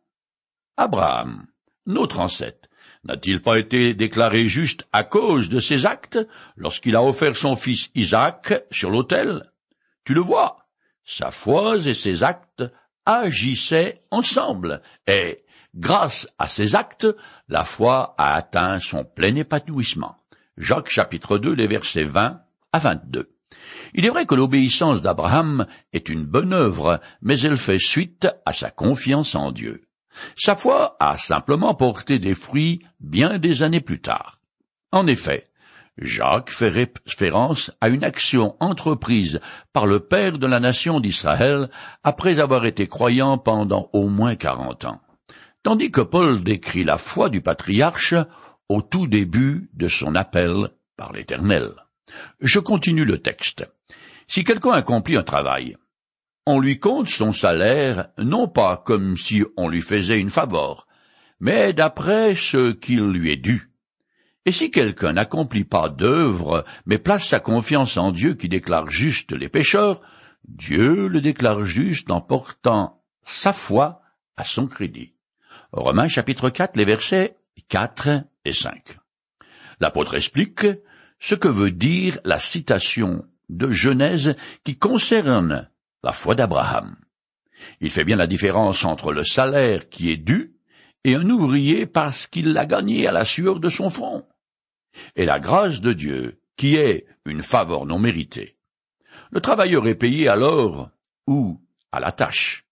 Abraham, 0.77 1.49
notre 1.87 2.21
ancêtre, 2.21 2.69
N'a-t-il 3.03 3.43
pas 3.43 3.59
été 3.59 3.95
déclaré 3.95 4.47
juste 4.47 4.87
à 4.93 5.03
cause 5.03 5.49
de 5.49 5.59
ses 5.59 5.87
actes 5.87 6.21
lorsqu'il 6.57 6.95
a 6.95 7.03
offert 7.03 7.37
son 7.37 7.57
fils 7.57 7.91
Isaac 7.97 8.55
sur 8.71 8.91
l'autel? 8.91 9.51
Tu 10.05 10.15
le 10.15 10.21
vois, 10.21 10.69
sa 11.05 11.33
foi 11.33 11.79
et 11.79 11.95
ses 11.95 12.23
actes 12.23 12.63
agissaient 13.05 14.01
ensemble, 14.13 14.83
et 15.09 15.45
grâce 15.75 16.29
à 16.39 16.47
ces 16.47 16.77
actes, 16.77 17.09
la 17.49 17.65
foi 17.65 18.15
a 18.19 18.37
atteint 18.37 18.79
son 18.79 19.05
plein 19.05 19.35
épanouissement. 19.35 20.17
Jacques 20.59 20.91
chapitre 20.91 21.39
2, 21.39 21.55
les 21.55 21.67
versets 21.67 22.05
20 22.05 22.41
à 22.73 22.79
22. 22.79 23.34
Il 23.95 24.05
est 24.05 24.11
vrai 24.11 24.27
que 24.27 24.35
l'obéissance 24.35 25.03
d'Abraham 25.03 25.67
est 25.93 26.09
une 26.09 26.25
bonne 26.25 26.53
œuvre, 26.53 27.01
mais 27.23 27.39
elle 27.41 27.57
fait 27.57 27.79
suite 27.79 28.27
à 28.45 28.53
sa 28.53 28.71
confiance 28.71 29.37
en 29.37 29.53
Dieu. 29.53 29.83
Sa 30.37 30.57
foi 30.57 30.97
a 30.99 31.17
simplement 31.17 31.75
porté 31.75 32.19
des 32.19 32.35
fruits 32.35 32.81
bien 32.99 33.39
des 33.39 33.63
années 33.63 33.81
plus 33.81 34.01
tard. 34.01 34.41
En 34.91 35.07
effet, 35.07 35.49
Jacques 35.97 36.51
fait 36.51 36.71
référence 36.71 37.71
à 37.81 37.89
une 37.89 38.03
action 38.03 38.57
entreprise 38.59 39.41
par 39.73 39.87
le 39.87 40.01
père 40.01 40.39
de 40.39 40.47
la 40.47 40.59
nation 40.59 40.99
d'Israël 40.99 41.71
après 42.03 42.41
avoir 42.41 42.65
été 42.65 42.89
croyant 42.89 43.39
pendant 43.39 43.91
au 43.93 44.09
moins 44.09 44.35
quarante 44.35 44.87
ans, 44.87 45.01
tandis 45.63 45.93
que 45.93 46.01
Paul 46.01 46.43
décrit 46.43 46.83
la 46.83 46.99
foi 46.99 47.29
du 47.29 47.43
patriarche 47.43 48.15
au 48.69 48.83
tout 48.83 49.07
début 49.07 49.71
de 49.73 49.87
son 49.87 50.17
appel 50.17 50.71
par 50.97 51.13
l'Éternel. 51.13 51.75
Je 52.41 52.59
continue 52.59 53.05
le 53.05 53.19
texte. 53.19 53.65
Si 54.29 54.45
quelqu'un 54.45 54.73
accomplit 54.73 55.17
un 55.17 55.23
travail, 55.23 55.77
on 56.47 56.61
lui 56.61 56.79
compte 56.79 57.09
son 57.09 57.33
salaire 57.33 58.09
non 58.19 58.49
pas 58.49 58.77
comme 58.77 59.17
si 59.17 59.45
on 59.57 59.69
lui 59.69 59.83
faisait 59.83 60.21
une 60.21 60.31
faveur, 60.31 60.87
mais 61.41 61.73
d'après 61.73 62.35
ce 62.35 62.73
qu'il 62.73 63.05
lui 63.05 63.33
est 63.33 63.37
dû. 63.37 63.71
Et 64.47 64.53
si 64.53 64.71
quelqu'un 64.71 65.15
n'accomplit 65.15 65.65
pas 65.65 65.89
d'œuvre, 65.89 66.65
mais 66.85 66.99
place 66.99 67.27
sa 67.27 67.41
confiance 67.41 67.97
en 67.97 68.13
Dieu 68.13 68.35
qui 68.35 68.49
déclare 68.49 68.91
juste 68.91 69.33
les 69.33 69.49
pécheurs, 69.49 70.03
Dieu 70.47 71.09
le 71.09 71.23
déclare 71.23 71.65
juste 71.65 72.11
en 72.11 72.21
portant 72.21 73.03
sa 73.23 73.55
foi 73.55 74.03
à 74.37 74.45
son 74.45 74.67
crédit. 74.67 75.15
Romains 75.73 76.09
chapitre 76.09 76.51
4, 76.51 76.77
les 76.77 76.85
versets 76.85 77.37
4 77.69 78.25
et 78.45 78.53
5. 78.53 78.99
L'apôtre 79.81 80.15
explique 80.15 80.67
ce 81.19 81.35
que 81.35 81.49
veut 81.49 81.71
dire 81.71 82.19
la 82.25 82.39
citation 82.39 83.25
de 83.57 83.71
Genèse 83.71 84.37
qui 84.65 84.77
concerne 84.77 85.69
la 86.03 86.13
foi 86.13 86.35
d'Abraham. 86.35 86.97
Il 87.81 87.91
fait 87.91 88.05
bien 88.05 88.17
la 88.17 88.27
différence 88.27 88.85
entre 88.85 89.13
le 89.13 89.25
salaire 89.25 89.89
qui 89.89 90.11
est 90.11 90.17
dû 90.17 90.55
et 91.05 91.15
un 91.15 91.29
ouvrier 91.29 91.87
parce 91.87 92.27
qu'il 92.27 92.53
l'a 92.53 92.67
gagné 92.67 93.07
à 93.07 93.13
la 93.13 93.25
sueur 93.25 93.61
de 93.61 93.69
son 93.69 93.91
front, 93.91 94.27
et 95.17 95.27
la 95.27 95.39
grâce 95.39 95.81
de 95.81 95.93
Dieu 95.93 96.41
qui 96.57 96.77
est 96.77 97.07
une 97.27 97.43
faveur 97.43 97.85
non 97.85 97.99
méritée. 97.99 98.57
Le 99.31 99.41
travailleur 99.41 99.87
est 99.87 99.95
payé 99.95 100.29
alors 100.29 100.91
ou 101.27 101.61
à 101.93 102.01
la 102.01 102.13
tâche. 102.13 102.65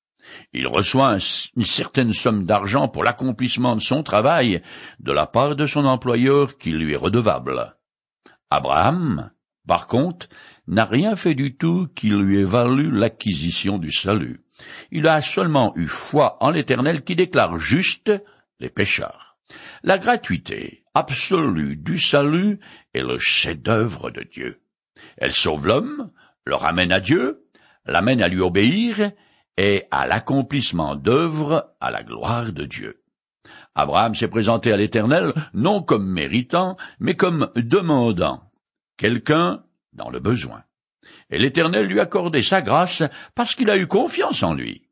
Il 0.53 0.67
reçoit 0.67 1.19
une 1.57 1.65
certaine 1.65 2.13
somme 2.13 2.47
d'argent 2.47 2.89
pour 2.89 3.05
l'accomplissement 3.05 3.77
de 3.77 3.81
son 3.81 4.03
travail 4.03 4.63
de 5.01 5.13
la 5.13 5.27
part 5.27 5.57
de 5.57 5.67
son 5.67 5.85
employeur 5.85 6.57
qui 6.57 6.71
lui 6.71 6.95
est 6.95 6.97
redevable. 6.97 7.77
Abraham, 8.51 9.31
par 9.67 9.87
contre, 9.87 10.29
n'a 10.67 10.85
rien 10.85 11.17
fait 11.17 11.35
du 11.35 11.57
tout 11.57 11.89
qui 11.95 12.11
lui 12.11 12.41
ait 12.41 12.45
valu 12.45 12.91
l'acquisition 12.91 13.79
du 13.79 13.93
salut. 13.93 14.41
Il 14.91 15.09
a 15.09 15.21
seulement 15.21 15.73
eu 15.77 15.87
foi 15.87 16.37
en 16.41 16.51
l'Éternel 16.51 17.03
qui 17.03 17.17
déclare 17.17 17.59
juste 17.59 18.13
les 18.61 18.71
pécheurs. 18.71 19.37
La 19.83 19.99
gratuité 19.99 20.85
absolue 20.95 21.77
du 21.77 21.99
salut 21.99 22.61
est 22.95 23.03
le 23.03 23.19
chef-d'œuvre 23.19 24.11
de 24.11 24.23
Dieu. 24.23 24.61
Elle 25.17 25.33
sauve 25.33 25.67
l'homme, 25.67 26.11
le 26.45 26.55
ramène 26.55 26.93
à 26.93 27.01
Dieu, 27.01 27.45
l'amène 27.85 28.23
à 28.23 28.29
lui 28.29 28.41
obéir 28.41 29.13
et 29.57 29.85
à 29.91 30.07
l'accomplissement 30.07 30.95
d'œuvres 30.95 31.75
à 31.81 31.91
la 31.91 32.03
gloire 32.03 32.53
de 32.53 32.65
Dieu. 32.65 33.03
Abraham 33.75 34.15
s'est 34.15 34.29
présenté 34.29 34.73
à 34.73 34.77
l'Éternel 34.77 35.33
non 35.55 35.83
comme 35.83 36.07
méritant, 36.07 36.77
mais 37.01 37.15
comme 37.15 37.51
demandant, 37.57 38.51
quelqu'un 38.97 39.65
dans 39.93 40.11
le 40.11 40.21
besoin. 40.21 40.65
Et 41.31 41.39
l'Éternel 41.39 41.87
lui 41.87 42.01
accordait 42.01 42.43
sa 42.43 42.63
grâce 42.63 43.03
parce 43.35 43.55
qu'il 43.55 43.71
a 43.71 43.77
eu 43.77 43.87
confiance 43.87 44.43
en 44.43 44.55
lui. 44.55 44.89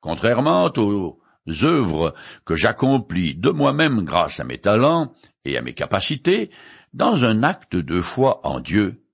Contrairement 0.00 0.70
aux 0.76 1.18
œuvres 1.62 2.14
que 2.44 2.56
j'accomplis 2.56 3.34
de 3.34 3.50
moi-même 3.50 4.04
grâce 4.04 4.40
à 4.40 4.44
mes 4.44 4.58
talents 4.58 5.12
et 5.44 5.56
à 5.56 5.62
mes 5.62 5.74
capacités, 5.74 6.50
dans 6.92 7.24
un 7.24 7.42
acte 7.42 7.76
de 7.76 8.00
foi 8.00 8.46
en 8.46 8.60
Dieu, 8.60 9.04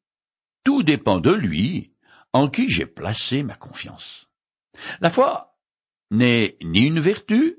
tout 0.65 0.83
dépend 0.83 1.19
de 1.19 1.33
lui, 1.33 1.93
en 2.33 2.49
qui 2.49 2.69
j'ai 2.69 2.87
placé 2.87 3.43
ma 3.43 3.55
confiance. 3.55 4.29
La 5.01 5.11
foi 5.11 5.57
n'est 6.11 6.57
ni 6.63 6.87
une 6.87 7.01
vertu, 7.01 7.59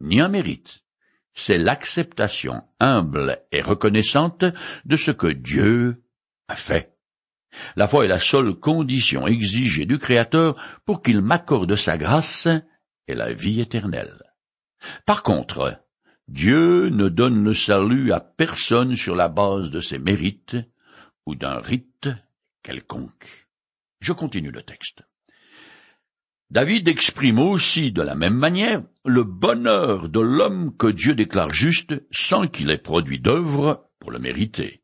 ni 0.00 0.20
un 0.20 0.28
mérite. 0.28 0.84
C'est 1.32 1.58
l'acceptation 1.58 2.62
humble 2.80 3.42
et 3.52 3.60
reconnaissante 3.60 4.44
de 4.84 4.96
ce 4.96 5.10
que 5.10 5.26
Dieu 5.26 6.02
a 6.48 6.56
fait. 6.56 6.95
La 7.76 7.86
foi 7.86 8.04
est 8.04 8.08
la 8.08 8.18
seule 8.18 8.54
condition 8.54 9.26
exigée 9.26 9.86
du 9.86 9.98
Créateur 9.98 10.56
pour 10.84 11.02
qu'il 11.02 11.20
m'accorde 11.20 11.74
sa 11.74 11.96
grâce 11.96 12.48
et 13.08 13.14
la 13.14 13.32
vie 13.32 13.60
éternelle. 13.60 14.22
Par 15.04 15.22
contre, 15.22 15.80
Dieu 16.28 16.88
ne 16.88 17.08
donne 17.08 17.44
le 17.44 17.54
salut 17.54 18.12
à 18.12 18.20
personne 18.20 18.96
sur 18.96 19.14
la 19.14 19.28
base 19.28 19.70
de 19.70 19.80
ses 19.80 19.98
mérites 19.98 20.56
ou 21.24 21.34
d'un 21.34 21.58
rite 21.58 22.08
quelconque. 22.62 23.48
Je 24.00 24.12
continue 24.12 24.50
le 24.50 24.62
texte. 24.62 25.02
David 26.50 26.86
exprime 26.86 27.40
aussi 27.40 27.90
de 27.90 28.02
la 28.02 28.14
même 28.14 28.36
manière 28.36 28.82
le 29.04 29.24
bonheur 29.24 30.08
de 30.08 30.20
l'homme 30.20 30.76
que 30.76 30.86
Dieu 30.86 31.14
déclare 31.14 31.50
juste 31.50 31.94
sans 32.12 32.46
qu'il 32.46 32.70
ait 32.70 32.78
produit 32.78 33.18
d'œuvre 33.18 33.88
pour 33.98 34.10
le 34.12 34.20
mériter. 34.20 34.82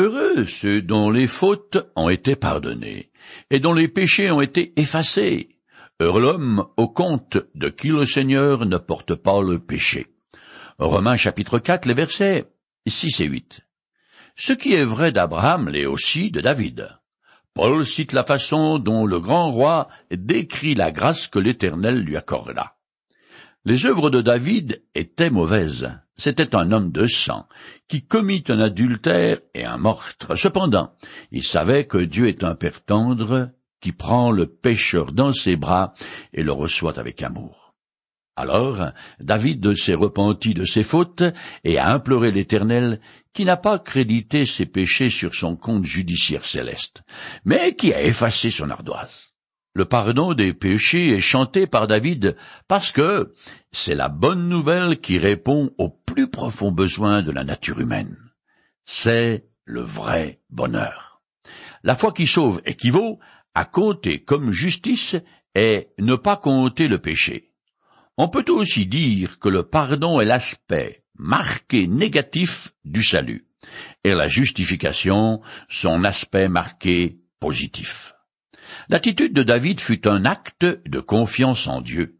Heureux 0.00 0.46
ceux 0.46 0.80
dont 0.80 1.10
les 1.10 1.26
fautes 1.26 1.76
ont 1.94 2.08
été 2.08 2.34
pardonnées 2.34 3.10
et 3.50 3.60
dont 3.60 3.74
les 3.74 3.86
péchés 3.86 4.30
ont 4.30 4.40
été 4.40 4.72
effacés. 4.80 5.58
Heureux 6.00 6.22
l'homme 6.22 6.64
au 6.78 6.88
compte 6.88 7.36
de 7.54 7.68
qui 7.68 7.88
le 7.88 8.06
Seigneur 8.06 8.64
ne 8.64 8.78
porte 8.78 9.14
pas 9.14 9.42
le 9.42 9.58
péché. 9.58 10.06
Romains 10.78 11.18
chapitre 11.18 11.58
4, 11.58 11.84
les 11.84 11.92
versets 11.92 12.46
6 12.86 13.20
et 13.20 13.26
8. 13.26 13.60
Ce 14.36 14.54
qui 14.54 14.72
est 14.72 14.86
vrai 14.86 15.12
d'Abraham 15.12 15.68
l'est 15.68 15.84
aussi 15.84 16.30
de 16.30 16.40
David. 16.40 16.88
Paul 17.52 17.84
cite 17.84 18.14
la 18.14 18.24
façon 18.24 18.78
dont 18.78 19.04
le 19.04 19.20
grand 19.20 19.50
roi 19.50 19.88
décrit 20.10 20.74
la 20.74 20.92
grâce 20.92 21.28
que 21.28 21.38
l'Éternel 21.38 22.00
lui 22.00 22.16
accorda. 22.16 22.78
Les 23.66 23.84
œuvres 23.84 24.08
de 24.08 24.22
David 24.22 24.82
étaient 24.94 25.28
mauvaises. 25.28 25.90
C'était 26.20 26.54
un 26.54 26.70
homme 26.70 26.92
de 26.92 27.06
sang, 27.06 27.48
qui 27.88 28.02
commit 28.02 28.44
un 28.48 28.60
adultère 28.60 29.38
et 29.54 29.64
un 29.64 29.78
meurtre. 29.78 30.34
Cependant, 30.34 30.92
il 31.32 31.42
savait 31.42 31.86
que 31.86 31.96
Dieu 31.96 32.28
est 32.28 32.44
un 32.44 32.54
Père 32.54 32.84
tendre, 32.84 33.52
qui 33.80 33.92
prend 33.92 34.30
le 34.30 34.46
pécheur 34.46 35.12
dans 35.12 35.32
ses 35.32 35.56
bras 35.56 35.94
et 36.34 36.42
le 36.42 36.52
reçoit 36.52 36.98
avec 36.98 37.22
amour. 37.22 37.74
Alors, 38.36 38.92
David 39.18 39.74
s'est 39.78 39.94
repenti 39.94 40.52
de 40.52 40.66
ses 40.66 40.82
fautes 40.82 41.22
et 41.64 41.78
a 41.78 41.90
imploré 41.90 42.30
l'Éternel, 42.30 43.00
qui 43.32 43.46
n'a 43.46 43.56
pas 43.56 43.78
crédité 43.78 44.44
ses 44.44 44.66
péchés 44.66 45.08
sur 45.08 45.34
son 45.34 45.56
compte 45.56 45.84
judiciaire 45.84 46.44
céleste, 46.44 47.02
mais 47.46 47.74
qui 47.74 47.94
a 47.94 48.02
effacé 48.02 48.50
son 48.50 48.68
ardoise. 48.68 49.29
Le 49.72 49.84
pardon 49.84 50.34
des 50.34 50.52
péchés 50.52 51.10
est 51.10 51.20
chanté 51.20 51.66
par 51.66 51.86
David 51.86 52.36
parce 52.66 52.90
que 52.90 53.34
c'est 53.70 53.94
la 53.94 54.08
bonne 54.08 54.48
nouvelle 54.48 55.00
qui 55.00 55.18
répond 55.18 55.70
aux 55.78 55.90
plus 55.90 56.28
profonds 56.28 56.72
besoins 56.72 57.22
de 57.22 57.30
la 57.30 57.44
nature 57.44 57.80
humaine. 57.80 58.16
C'est 58.84 59.46
le 59.64 59.82
vrai 59.82 60.40
bonheur. 60.50 61.22
La 61.84 61.94
foi 61.94 62.12
qui 62.12 62.26
sauve 62.26 62.60
équivaut 62.64 63.20
à 63.54 63.64
compter 63.64 64.24
comme 64.24 64.50
justice 64.50 65.14
et 65.54 65.88
ne 65.98 66.16
pas 66.16 66.36
compter 66.36 66.88
le 66.88 66.98
péché. 66.98 67.52
On 68.16 68.28
peut 68.28 68.44
aussi 68.48 68.86
dire 68.86 69.38
que 69.38 69.48
le 69.48 69.62
pardon 69.62 70.20
est 70.20 70.26
l'aspect 70.26 71.04
marqué 71.16 71.86
négatif 71.86 72.72
du 72.84 73.04
salut 73.04 73.46
et 74.02 74.10
la 74.10 74.26
justification 74.26 75.40
son 75.68 76.02
aspect 76.02 76.48
marqué 76.48 77.20
positif. 77.38 78.14
L'attitude 78.90 79.34
de 79.34 79.44
David 79.44 79.78
fut 79.78 80.08
un 80.08 80.24
acte 80.24 80.66
de 80.66 80.98
confiance 80.98 81.68
en 81.68 81.80
Dieu. 81.80 82.18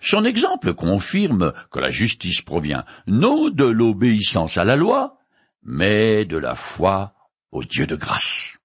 Son 0.00 0.24
exemple 0.24 0.72
confirme 0.74 1.52
que 1.72 1.80
la 1.80 1.90
justice 1.90 2.40
provient 2.40 2.84
non 3.08 3.50
de 3.50 3.64
l'obéissance 3.64 4.58
à 4.58 4.64
la 4.64 4.76
loi, 4.76 5.18
mais 5.64 6.24
de 6.24 6.36
la 6.36 6.54
foi 6.54 7.14
au 7.50 7.64
Dieu 7.64 7.88
de 7.88 7.96
grâce. 7.96 8.58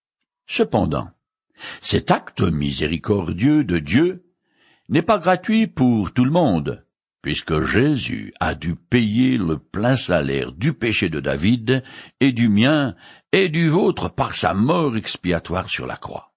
Cependant, 0.46 1.10
cet 1.82 2.12
acte 2.12 2.42
miséricordieux 2.42 3.64
de 3.64 3.80
Dieu 3.80 4.26
n'est 4.88 5.02
pas 5.02 5.18
gratuit 5.18 5.66
pour 5.66 6.14
tout 6.14 6.26
le 6.26 6.32
monde, 6.32 6.86
puisque 7.24 7.64
Jésus 7.64 8.32
a 8.42 8.54
dû 8.54 8.76
payer 8.76 9.40
le 9.40 9.58
plein 9.58 9.96
salaire 9.96 10.52
du 10.52 10.74
péché 10.74 11.10
de 11.10 11.20
David 11.20 11.84
et 12.20 12.32
du 12.32 12.48
mien 12.48 12.96
et 13.32 13.50
du 13.50 13.70
vôtre 13.70 14.14
par 14.14 14.36
sa 14.36 14.54
mort 14.54 14.96
expiatoire 14.96 15.68
sur 15.68 15.88
la 15.88 15.98
croix 15.98 16.33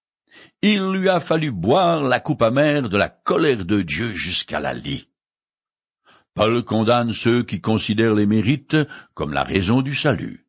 il 0.72 0.90
lui 0.90 1.09
a 1.09 1.20
fallu 1.20 1.52
boire 1.52 2.02
la 2.02 2.18
coupe 2.18 2.42
amère 2.42 2.88
de 2.88 2.96
la 2.96 3.09
colère 3.09 3.64
de 3.64 3.83
Dieu 3.83 4.12
jusqu'à 4.12 4.59
la 4.59 4.74
lie. 4.74 5.09
Paul 6.35 6.64
condamne 6.64 7.12
ceux 7.12 7.44
qui 7.44 7.61
considèrent 7.61 8.14
les 8.14 8.26
mérites 8.26 8.76
comme 9.14 9.33
la 9.33 9.44
raison 9.44 9.81
du 9.81 9.94
salut. 9.94 10.44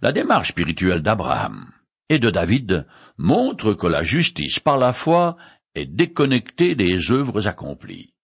La 0.00 0.12
démarche 0.12 0.50
spirituelle 0.50 1.02
d'Abraham 1.02 1.72
et 2.08 2.20
de 2.20 2.30
David 2.30 2.86
montre 3.18 3.74
que 3.74 3.88
la 3.88 4.04
justice 4.04 4.60
par 4.60 4.78
la 4.78 4.92
foi 4.92 5.36
est 5.74 5.86
déconnectée 5.86 6.76
des 6.76 7.10
œuvres 7.10 7.48
accomplies, 7.48 8.14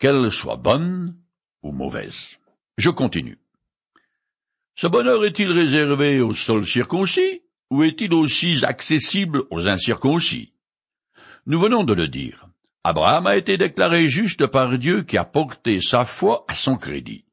qu'elles 0.00 0.32
soient 0.32 0.56
bonnes 0.56 1.16
ou 1.62 1.70
mauvaises. 1.70 2.38
Je 2.76 2.90
continue. 2.90 3.38
Ce 4.74 4.88
bonheur 4.88 5.24
est-il 5.24 5.52
réservé 5.52 6.20
aux 6.20 6.34
seuls 6.34 6.66
circoncis 6.66 7.42
ou 7.70 7.84
est-il 7.84 8.12
aussi 8.12 8.64
accessible 8.64 9.44
aux 9.50 9.68
incirconcis? 9.68 10.52
Nous 11.46 11.60
venons 11.60 11.84
de 11.84 11.94
le 11.94 12.08
dire. 12.08 12.48
Abraham 12.82 13.28
a 13.28 13.36
été 13.36 13.56
déclaré 13.56 14.08
juste 14.08 14.48
par 14.48 14.76
Dieu 14.78 15.02
qui 15.02 15.16
a 15.16 15.24
porté 15.24 15.80
sa 15.80 16.04
foi 16.04 16.44
à 16.48 16.54
son 16.54 16.76
crédit. 16.76 17.24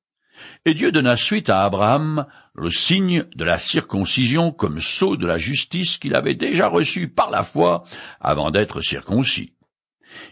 Et 0.65 0.75
Dieu 0.75 0.91
donna 0.91 1.17
suite 1.17 1.49
à 1.49 1.63
Abraham 1.63 2.27
le 2.53 2.69
signe 2.69 3.25
de 3.35 3.43
la 3.43 3.57
circoncision 3.57 4.51
comme 4.51 4.79
sceau 4.79 5.17
de 5.17 5.25
la 5.25 5.39
justice 5.39 5.97
qu'il 5.97 6.13
avait 6.13 6.35
déjà 6.35 6.67
reçu 6.67 7.07
par 7.07 7.31
la 7.31 7.43
foi 7.43 7.83
avant 8.19 8.51
d'être 8.51 8.81
circoncis. 8.81 9.53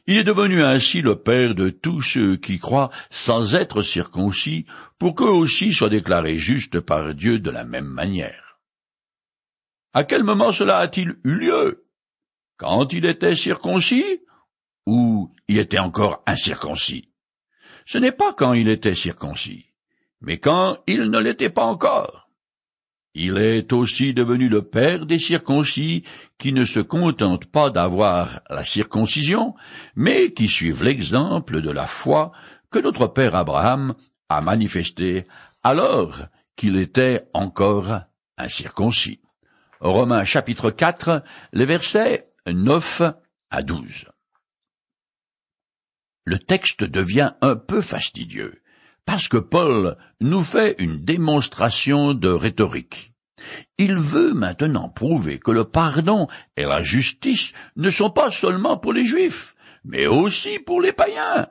Il 0.05 0.17
est 0.17 0.23
devenu 0.23 0.63
ainsi 0.63 1.01
le 1.01 1.15
Père 1.15 1.55
de 1.55 1.71
tous 1.71 2.03
ceux 2.03 2.37
qui 2.37 2.59
croient 2.59 2.91
sans 3.09 3.55
être 3.55 3.81
circoncis, 3.81 4.67
pour 4.99 5.15
qu'eux 5.15 5.25
aussi 5.25 5.73
soient 5.73 5.89
déclarés 5.89 6.37
justes 6.37 6.79
par 6.79 7.15
Dieu 7.15 7.39
de 7.39 7.49
la 7.49 7.63
même 7.63 7.87
manière. 7.87 8.59
À 9.93 10.03
quel 10.03 10.23
moment 10.23 10.51
cela 10.51 10.77
a-t-il 10.77 11.15
eu 11.23 11.33
lieu? 11.33 11.83
Quand 12.61 12.93
il 12.93 13.07
était 13.07 13.35
circoncis 13.35 14.21
ou 14.85 15.33
il 15.47 15.57
était 15.57 15.79
encore 15.79 16.21
incirconcis 16.27 17.09
Ce 17.87 17.97
n'est 17.97 18.11
pas 18.11 18.33
quand 18.33 18.53
il 18.53 18.69
était 18.69 18.93
circoncis, 18.93 19.65
mais 20.21 20.37
quand 20.37 20.77
il 20.85 21.09
ne 21.09 21.17
l'était 21.17 21.49
pas 21.49 21.63
encore. 21.63 22.29
Il 23.15 23.39
est 23.39 23.73
aussi 23.73 24.13
devenu 24.13 24.47
le 24.47 24.61
père 24.61 25.07
des 25.07 25.17
circoncis 25.17 26.03
qui 26.37 26.53
ne 26.53 26.63
se 26.63 26.79
contentent 26.79 27.47
pas 27.47 27.71
d'avoir 27.71 28.41
la 28.47 28.63
circoncision, 28.63 29.55
mais 29.95 30.31
qui 30.31 30.47
suivent 30.47 30.83
l'exemple 30.83 31.61
de 31.63 31.71
la 31.71 31.87
foi 31.87 32.31
que 32.69 32.77
notre 32.77 33.07
père 33.07 33.33
Abraham 33.33 33.95
a 34.29 34.39
manifesté 34.39 35.25
alors 35.63 36.27
qu'il 36.55 36.77
était 36.77 37.23
encore 37.33 38.01
incirconcis. 38.37 39.19
Romains 39.79 40.25
chapitre 40.25 40.69
4, 40.69 41.23
les 41.53 41.65
versets 41.65 42.30
9 42.47 43.03
à 43.51 43.61
12. 43.61 44.07
Le 46.25 46.39
texte 46.39 46.83
devient 46.83 47.33
un 47.41 47.55
peu 47.55 47.81
fastidieux, 47.81 48.61
parce 49.05 49.27
que 49.27 49.37
Paul 49.37 49.95
nous 50.21 50.43
fait 50.43 50.75
une 50.79 51.03
démonstration 51.03 52.13
de 52.13 52.29
rhétorique. 52.29 53.13
Il 53.77 53.95
veut 53.95 54.33
maintenant 54.33 54.89
prouver 54.89 55.39
que 55.39 55.51
le 55.51 55.65
pardon 55.65 56.27
et 56.57 56.63
la 56.63 56.81
justice 56.81 57.53
ne 57.75 57.89
sont 57.89 58.09
pas 58.09 58.31
seulement 58.31 58.77
pour 58.77 58.93
les 58.93 59.05
Juifs, 59.05 59.55
mais 59.83 60.07
aussi 60.07 60.57
pour 60.59 60.81
les 60.81 60.93
païens. 60.93 61.47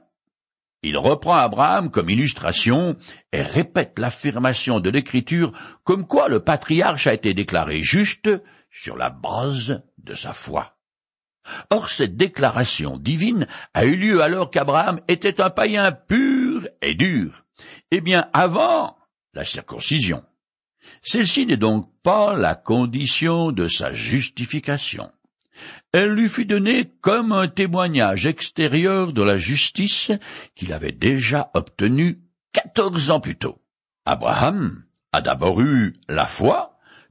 Il 0.83 0.96
reprend 0.96 1.35
Abraham 1.35 1.90
comme 1.90 2.11
illustration 2.11 2.96
et 3.33 3.42
répète 3.42 3.98
l'affirmation 3.98 4.81
de 4.81 4.90
l'Écriture 4.90 5.53
comme 5.85 6.07
quoi 6.07 6.29
le 6.29 6.40
patriarche 6.40 7.07
a 7.07 7.14
été 7.14 7.35
déclaré 7.35 7.83
juste 7.83 8.31
sur 8.70 8.96
la 8.96 9.11
base 9.11 9.83
de 9.98 10.14
sa 10.14 10.33
foi. 10.33 10.80
Or 11.70 11.90
cette 11.90 12.16
déclaration 12.16 12.98
divine 12.98 13.46
a 13.74 13.84
eu 13.84 13.96
lieu 13.96 14.22
alors 14.22 14.50
qu'Abraham 14.50 15.00
était 15.08 15.40
un 15.40 15.50
païen 15.50 15.92
pur 15.92 16.66
et 16.82 16.94
dur, 16.94 17.44
eh 17.90 18.00
bien 18.00 18.28
avant 18.32 18.96
la 19.34 19.44
circoncision. 19.44 20.24
Celle-ci 21.02 21.46
n'est 21.46 21.56
donc 21.56 21.90
pas 22.02 22.34
la 22.34 22.54
condition 22.54 23.52
de 23.52 23.66
sa 23.66 23.92
justification 23.92 25.10
elle 25.92 26.10
lui 26.10 26.28
fut 26.28 26.46
donnée 26.46 26.90
comme 27.00 27.32
un 27.32 27.48
témoignage 27.48 28.26
extérieur 28.26 29.12
de 29.12 29.22
la 29.22 29.36
justice 29.36 30.12
qu'il 30.54 30.72
avait 30.72 30.92
déjà 30.92 31.50
obtenue 31.54 32.20
quatorze 32.52 33.10
ans 33.10 33.20
plus 33.20 33.36
tôt. 33.36 33.60
Abraham 34.04 34.84
a 35.12 35.20
d'abord 35.20 35.60
eu 35.60 35.94
la 36.08 36.26
foi, 36.26 36.69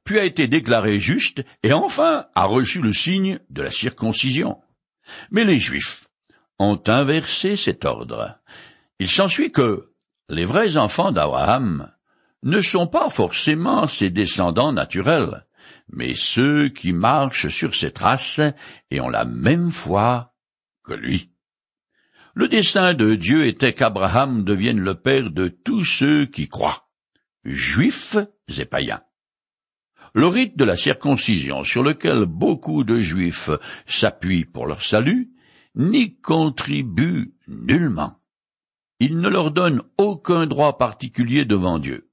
puis 0.09 0.17
a 0.17 0.23
été 0.23 0.47
déclaré 0.47 0.99
juste, 0.99 1.43
et 1.61 1.71
enfin 1.71 2.25
a 2.33 2.45
reçu 2.45 2.81
le 2.81 2.93
signe 2.93 3.37
de 3.51 3.61
la 3.61 3.69
circoncision. 3.69 4.59
Mais 5.29 5.45
les 5.45 5.59
Juifs 5.59 6.07
ont 6.57 6.81
inversé 6.87 7.55
cet 7.55 7.85
ordre. 7.85 8.39
Il 8.97 9.07
s'ensuit 9.07 9.51
que 9.51 9.91
les 10.27 10.45
vrais 10.45 10.77
enfants 10.77 11.11
d'Abraham 11.11 11.93
ne 12.41 12.59
sont 12.59 12.87
pas 12.87 13.11
forcément 13.11 13.85
ses 13.85 14.09
descendants 14.09 14.71
naturels, 14.71 15.45
mais 15.89 16.15
ceux 16.15 16.69
qui 16.69 16.91
marchent 16.91 17.49
sur 17.49 17.75
ses 17.75 17.91
traces 17.91 18.41
et 18.89 19.01
ont 19.01 19.09
la 19.09 19.25
même 19.25 19.69
foi 19.69 20.33
que 20.83 20.95
lui. 20.95 21.29
Le 22.33 22.47
dessein 22.47 22.95
de 22.95 23.13
Dieu 23.13 23.45
était 23.45 23.73
qu'Abraham 23.73 24.43
devienne 24.43 24.79
le 24.79 24.95
père 24.95 25.29
de 25.29 25.49
tous 25.49 25.85
ceux 25.85 26.25
qui 26.25 26.47
croient, 26.47 26.89
juifs 27.45 28.17
et 28.57 28.65
païens. 28.65 29.03
Le 30.13 30.27
rite 30.27 30.57
de 30.57 30.65
la 30.65 30.75
circoncision 30.75 31.63
sur 31.63 31.83
lequel 31.83 32.25
beaucoup 32.25 32.83
de 32.83 32.99
juifs 32.99 33.49
s'appuient 33.85 34.45
pour 34.45 34.65
leur 34.65 34.81
salut 34.81 35.31
n'y 35.75 36.15
contribue 36.15 37.33
nullement. 37.47 38.19
Il 38.99 39.17
ne 39.17 39.29
leur 39.29 39.51
donne 39.51 39.81
aucun 39.97 40.45
droit 40.45 40.77
particulier 40.77 41.45
devant 41.45 41.79
Dieu. 41.79 42.09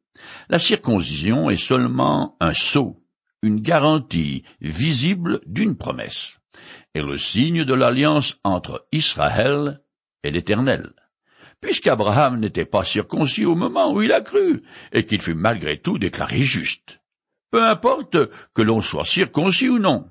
La 0.48 0.58
circoncision 0.58 1.50
est 1.50 1.56
seulement 1.56 2.36
un 2.40 2.52
sceau 2.52 3.02
une 3.42 3.60
garantie 3.60 4.42
visible 4.60 5.40
d'une 5.46 5.76
promesse, 5.76 6.38
et 6.94 7.00
le 7.00 7.16
signe 7.16 7.64
de 7.64 7.74
l'alliance 7.74 8.38
entre 8.44 8.86
Israël 8.92 9.82
et 10.22 10.30
l'Éternel. 10.30 10.92
Puisqu'Abraham 11.60 12.38
n'était 12.38 12.66
pas 12.66 12.84
circoncis 12.84 13.44
au 13.44 13.54
moment 13.54 13.92
où 13.92 14.02
il 14.02 14.12
a 14.12 14.20
cru, 14.20 14.62
et 14.92 15.04
qu'il 15.04 15.22
fut 15.22 15.34
malgré 15.34 15.78
tout 15.78 15.98
déclaré 15.98 16.40
juste. 16.40 17.00
Peu 17.50 17.62
importe 17.62 18.16
que 18.54 18.62
l'on 18.62 18.80
soit 18.80 19.04
circoncis 19.04 19.68
ou 19.68 19.78
non, 19.78 20.10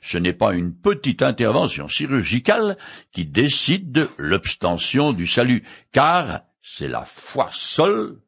ce 0.00 0.18
n'est 0.18 0.32
pas 0.32 0.54
une 0.54 0.74
petite 0.74 1.22
intervention 1.22 1.88
chirurgicale 1.88 2.78
qui 3.12 3.24
décide 3.24 3.92
de 3.92 4.08
l'obstention 4.16 5.12
du 5.12 5.26
salut, 5.26 5.62
car 5.92 6.42
c'est 6.62 6.88
la 6.88 7.04
foi 7.04 7.48
seule 7.52 8.18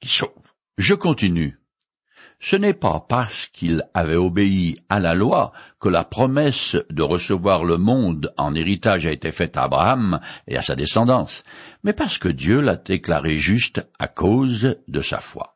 qui 0.00 0.08
sauve. 0.08 0.52
Je 0.78 0.94
continue 0.94 1.58
ce 2.44 2.56
n'est 2.56 2.74
pas 2.74 3.06
parce 3.08 3.46
qu'il 3.46 3.88
avait 3.94 4.16
obéi 4.16 4.76
à 4.90 5.00
la 5.00 5.14
loi 5.14 5.52
que 5.80 5.88
la 5.88 6.04
promesse 6.04 6.76
de 6.90 7.02
recevoir 7.02 7.64
le 7.64 7.78
monde 7.78 8.34
en 8.36 8.54
héritage 8.54 9.06
a 9.06 9.12
été 9.12 9.32
faite 9.32 9.56
à 9.56 9.62
Abraham 9.62 10.20
et 10.46 10.58
à 10.58 10.60
sa 10.60 10.74
descendance, 10.74 11.42
mais 11.84 11.94
parce 11.94 12.18
que 12.18 12.28
Dieu 12.28 12.60
l'a 12.60 12.76
déclaré 12.76 13.38
juste 13.38 13.88
à 13.98 14.08
cause 14.08 14.76
de 14.88 15.00
sa 15.00 15.20
foi. 15.20 15.53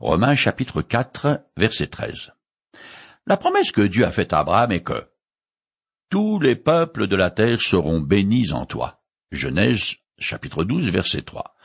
Romains 0.00 0.36
chapitre 0.36 0.80
4 0.80 1.40
verset 1.56 1.88
13. 1.88 2.30
La 3.26 3.36
promesse 3.36 3.72
que 3.72 3.80
Dieu 3.80 4.04
a 4.04 4.12
faite 4.12 4.32
à 4.32 4.38
Abraham 4.38 4.70
est 4.70 4.84
que 4.84 5.08
tous 6.08 6.38
les 6.38 6.54
peuples 6.54 7.08
de 7.08 7.16
la 7.16 7.32
terre 7.32 7.60
seront 7.60 8.00
bénis 8.00 8.52
en 8.52 8.64
toi. 8.64 9.02
Genèse 9.32 9.96
chapitre 10.16 10.62
12 10.62 10.90
verset 10.92 11.22
3. 11.22 11.56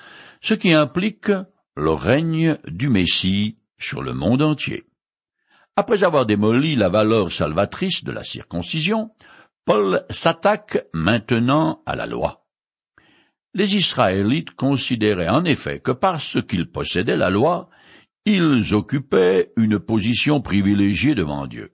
Ce 0.42 0.56
qui 0.56 0.74
implique 0.74 1.30
le 1.76 1.92
règne 1.92 2.58
du 2.66 2.90
Messie 2.90 3.60
sur 3.78 4.02
le 4.02 4.14
monde 4.14 4.42
entier. 4.42 4.84
Après 5.76 6.04
avoir 6.04 6.26
démoli 6.26 6.76
la 6.76 6.90
valeur 6.90 7.32
salvatrice 7.32 8.04
de 8.04 8.12
la 8.12 8.24
circoncision, 8.24 9.12
Paul 9.64 10.06
s'attaque 10.10 10.88
maintenant 10.92 11.84
à 11.86 11.96
la 11.96 12.08
loi. 12.08 12.48
Les 13.54 13.76
Israélites 13.76 14.56
considéraient 14.56 15.30
en 15.30 15.46
effet 15.46 15.80
que 15.80 15.92
parce 15.92 16.42
qu'ils 16.42 16.72
possédaient 16.72 17.16
la 17.16 17.30
loi, 17.30 17.70
ils 18.26 18.74
occupaient 18.74 19.52
une 19.58 19.80
position 19.80 20.42
privilégiée 20.42 21.16
devant 21.16 21.48
Dieu. 21.48 21.74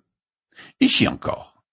Ici 0.79 1.07
encore, 1.07 1.63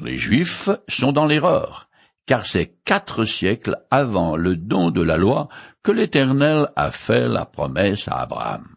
les 0.00 0.16
Juifs 0.16 0.70
sont 0.88 1.12
dans 1.12 1.26
l'erreur, 1.26 1.88
car 2.26 2.44
c'est 2.44 2.74
quatre 2.84 3.24
siècles 3.24 3.76
avant 3.90 4.36
le 4.36 4.56
don 4.56 4.90
de 4.90 5.02
la 5.02 5.16
loi 5.16 5.48
que 5.82 5.92
l'Éternel 5.92 6.68
a 6.74 6.90
fait 6.90 7.28
la 7.28 7.46
promesse 7.46 8.08
à 8.08 8.22
Abraham. 8.22 8.76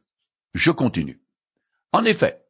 Je 0.54 0.72
continue. 0.72 1.22
En 1.92 2.04
effet, 2.04 2.44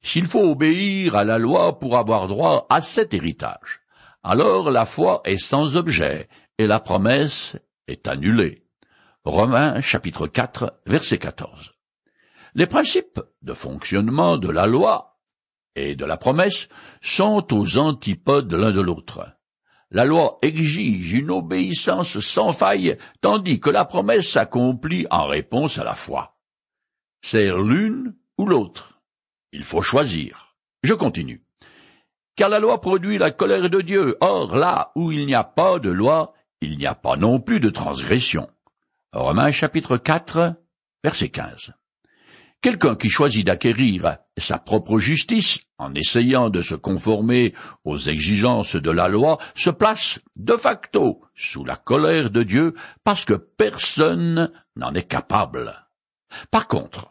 s'il 0.00 0.26
faut 0.26 0.50
obéir 0.50 1.16
à 1.16 1.24
la 1.24 1.38
loi 1.38 1.78
pour 1.78 1.98
avoir 1.98 2.28
droit 2.28 2.66
à 2.70 2.80
cet 2.80 3.12
héritage, 3.12 3.80
alors 4.22 4.70
la 4.70 4.86
foi 4.86 5.20
est 5.24 5.36
sans 5.36 5.76
objet 5.76 6.28
et 6.58 6.66
la 6.66 6.80
promesse 6.80 7.58
est 7.86 8.08
annulée. 8.08 8.64
Romains 9.24 9.80
chapitre 9.80 10.26
4 10.26 10.80
verset 10.86 11.18
14. 11.18 11.75
Les 12.56 12.66
principes 12.66 13.20
de 13.42 13.52
fonctionnement 13.52 14.38
de 14.38 14.50
la 14.50 14.66
loi 14.66 15.20
et 15.74 15.94
de 15.94 16.06
la 16.06 16.16
promesse 16.16 16.68
sont 17.02 17.52
aux 17.52 17.76
antipodes 17.76 18.50
l'un 18.54 18.72
de 18.72 18.80
l'autre. 18.80 19.30
La 19.90 20.06
loi 20.06 20.38
exige 20.40 21.12
une 21.12 21.30
obéissance 21.30 22.18
sans 22.18 22.54
faille, 22.54 22.96
tandis 23.20 23.60
que 23.60 23.68
la 23.68 23.84
promesse 23.84 24.30
s'accomplit 24.30 25.06
en 25.10 25.26
réponse 25.26 25.76
à 25.76 25.84
la 25.84 25.94
foi. 25.94 26.38
C'est 27.20 27.50
l'une 27.50 28.16
ou 28.38 28.46
l'autre. 28.46 29.02
Il 29.52 29.62
faut 29.62 29.82
choisir. 29.82 30.56
Je 30.82 30.94
continue. 30.94 31.44
Car 32.36 32.48
la 32.48 32.58
loi 32.58 32.80
produit 32.80 33.18
la 33.18 33.32
colère 33.32 33.68
de 33.68 33.82
Dieu. 33.82 34.16
Or, 34.22 34.56
là 34.56 34.92
où 34.94 35.12
il 35.12 35.26
n'y 35.26 35.34
a 35.34 35.44
pas 35.44 35.78
de 35.78 35.90
loi, 35.90 36.32
il 36.62 36.78
n'y 36.78 36.86
a 36.86 36.94
pas 36.94 37.16
non 37.16 37.38
plus 37.38 37.60
de 37.60 37.68
transgression. 37.68 38.48
Romains 39.12 39.50
chapitre 39.50 39.98
4, 39.98 40.54
verset 41.04 41.28
15. 41.28 41.74
Quelqu'un 42.62 42.96
qui 42.96 43.10
choisit 43.10 43.46
d'acquérir 43.46 44.16
sa 44.36 44.58
propre 44.58 44.98
justice 44.98 45.60
en 45.78 45.94
essayant 45.94 46.50
de 46.50 46.62
se 46.62 46.74
conformer 46.74 47.54
aux 47.84 47.98
exigences 47.98 48.76
de 48.76 48.90
la 48.90 49.08
loi 49.08 49.38
se 49.54 49.70
place 49.70 50.20
de 50.36 50.56
facto 50.56 51.22
sous 51.34 51.64
la 51.64 51.76
colère 51.76 52.30
de 52.30 52.42
Dieu 52.42 52.74
parce 53.04 53.24
que 53.24 53.34
personne 53.34 54.50
n'en 54.74 54.94
est 54.94 55.06
capable. 55.08 55.86
Par 56.50 56.66
contre, 56.66 57.08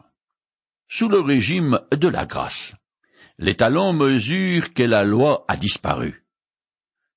sous 0.88 1.08
le 1.08 1.20
régime 1.20 1.80
de 1.90 2.08
la 2.08 2.26
grâce. 2.26 2.74
L'étalon 3.38 3.92
mesure 3.92 4.72
que 4.72 4.82
la 4.82 5.04
loi 5.04 5.44
a 5.48 5.56
disparu. 5.56 6.24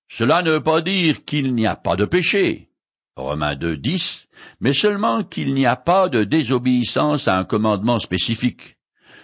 Cela 0.08 0.42
ne 0.42 0.52
veut 0.52 0.64
pas 0.64 0.82
dire 0.82 1.24
qu'il 1.24 1.54
n'y 1.54 1.68
a 1.68 1.76
pas 1.76 1.96
de 1.96 2.06
péché, 2.06 2.69
Romains 3.16 3.56
2, 3.56 3.78
10, 3.78 4.28
mais 4.60 4.74
seulement 4.74 5.24
qu'il 5.24 5.54
n'y 5.54 5.66
a 5.66 5.76
pas 5.76 6.10
de 6.10 6.24
désobéissance 6.24 7.28
à 7.28 7.38
un 7.38 7.44
commandement 7.44 8.00
spécifique, 8.00 8.78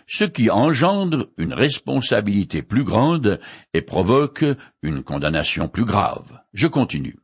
ce 0.08 0.24
qui 0.24 0.50
engendre 0.50 1.28
une 1.38 1.54
responsabilité 1.54 2.62
plus 2.62 2.84
grande 2.84 3.40
et 3.74 3.82
provoque 3.82 4.46
une 4.82 5.04
condamnation 5.04 5.68
plus 5.68 5.86
grave. 5.86 6.40
Je 6.54 6.68
continue. 6.68 7.18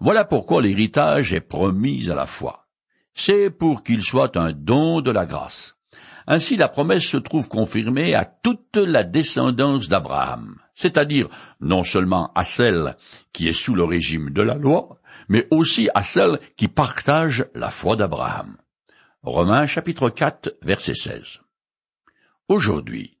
Voilà 0.00 0.24
pourquoi 0.24 0.62
l'héritage 0.62 1.32
est 1.32 1.40
promis 1.40 2.10
à 2.10 2.14
la 2.14 2.26
foi. 2.26 2.66
C'est 3.14 3.50
pour 3.50 3.82
qu'il 3.82 4.02
soit 4.02 4.36
un 4.36 4.52
don 4.52 5.00
de 5.00 5.10
la 5.10 5.26
grâce. 5.26 5.76
Ainsi 6.26 6.56
la 6.56 6.68
promesse 6.68 7.06
se 7.06 7.16
trouve 7.16 7.48
confirmée 7.48 8.14
à 8.14 8.24
toute 8.24 8.76
la 8.76 9.04
descendance 9.04 9.88
d'Abraham, 9.88 10.56
c'est-à-dire 10.74 11.28
non 11.60 11.82
seulement 11.82 12.30
à 12.34 12.44
celle 12.44 12.96
qui 13.32 13.48
est 13.48 13.52
sous 13.52 13.74
le 13.74 13.84
régime 13.84 14.30
de 14.30 14.42
la 14.42 14.54
loi, 14.54 14.99
mais 15.30 15.46
aussi 15.52 15.88
à 15.94 16.02
celle 16.02 16.40
qui 16.56 16.66
partage 16.66 17.46
la 17.54 17.70
foi 17.70 17.94
d'Abraham. 17.94 18.58
Romains 19.22 19.66
chapitre 19.66 20.10
4 20.10 20.58
verset 20.60 20.94
16. 20.94 21.40
Aujourd'hui, 22.48 23.16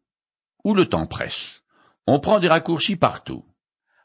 où 0.64 0.74
le 0.74 0.86
temps 0.86 1.06
presse, 1.06 1.62
on 2.08 2.18
prend 2.18 2.40
des 2.40 2.48
raccourcis 2.48 2.96
partout, 2.96 3.44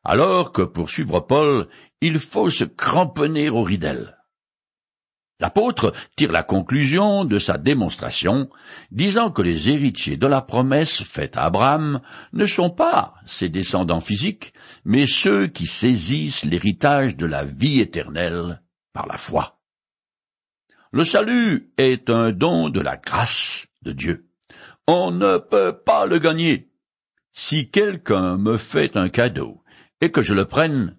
alors 0.04 0.52
que 0.52 0.62
pour 0.62 0.92
suivre 0.92 1.20
Paul, 1.20 1.68
il 2.00 2.20
faut 2.20 2.52
se 2.52 2.64
cramponner 2.64 3.50
au 3.50 3.64
ridel. 3.64 4.16
L'apôtre 5.42 5.94
tire 6.16 6.32
la 6.32 6.44
conclusion 6.44 7.26
de 7.26 7.40
sa 7.40 7.58
démonstration, 7.58 8.50
disant 8.92 9.32
que 9.32 9.42
les 9.42 9.70
héritiers 9.70 10.16
de 10.16 10.28
la 10.28 10.42
promesse 10.42 11.04
faite 11.04 11.36
à 11.36 11.42
Abraham 11.42 12.00
ne 12.32 12.46
sont 12.46 12.70
pas 12.70 13.16
ses 13.26 13.50
descendants 13.50 14.00
physiques, 14.00 14.54
mais 14.86 15.06
ceux 15.06 15.48
qui 15.48 15.66
saisissent 15.66 16.46
l'héritage 16.46 17.18
de 17.18 17.26
la 17.26 17.44
vie 17.44 17.82
éternelle 17.82 18.62
par 18.94 19.08
la 19.08 19.18
foi. 19.18 19.60
Le 20.92 21.04
salut 21.04 21.74
est 21.78 22.10
un 22.10 22.32
don 22.32 22.70
de 22.70 22.80
la 22.80 22.96
grâce 22.96 23.68
de 23.82 23.92
Dieu. 23.92 24.30
On 24.88 25.12
ne 25.12 25.38
peut 25.38 25.78
pas 25.86 26.06
le 26.06 26.20
gagner. 26.20 26.70
Si 27.34 27.70
quelqu'un 27.70 28.38
me 28.38 28.56
fait 28.56 28.96
un 28.96 29.10
cadeau 29.10 29.62
et 30.00 30.12
que 30.12 30.22
je 30.22 30.34
le 30.34 30.46
prenne, 30.46 30.96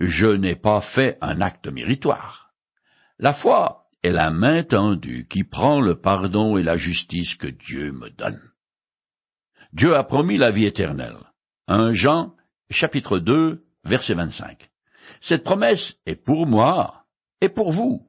je 0.00 0.26
n'ai 0.26 0.56
pas 0.56 0.80
fait 0.80 1.18
un 1.20 1.40
acte 1.40 1.68
méritoire. 1.68 2.45
La 3.18 3.32
foi 3.32 3.88
est 4.02 4.12
la 4.12 4.30
main 4.30 4.62
tendue 4.62 5.26
qui 5.26 5.42
prend 5.42 5.80
le 5.80 5.94
pardon 5.94 6.58
et 6.58 6.62
la 6.62 6.76
justice 6.76 7.34
que 7.34 7.46
Dieu 7.46 7.90
me 7.92 8.10
donne. 8.10 8.40
Dieu 9.72 9.94
a 9.94 10.04
promis 10.04 10.36
la 10.36 10.50
vie 10.50 10.66
éternelle. 10.66 11.16
1 11.68 11.92
Jean, 11.92 12.36
chapitre 12.70 13.18
2, 13.18 13.64
verset 13.84 14.14
25. 14.14 14.70
Cette 15.20 15.44
promesse 15.44 15.96
est 16.04 16.16
pour 16.16 16.46
moi 16.46 17.06
et 17.40 17.48
pour 17.48 17.72
vous. 17.72 18.06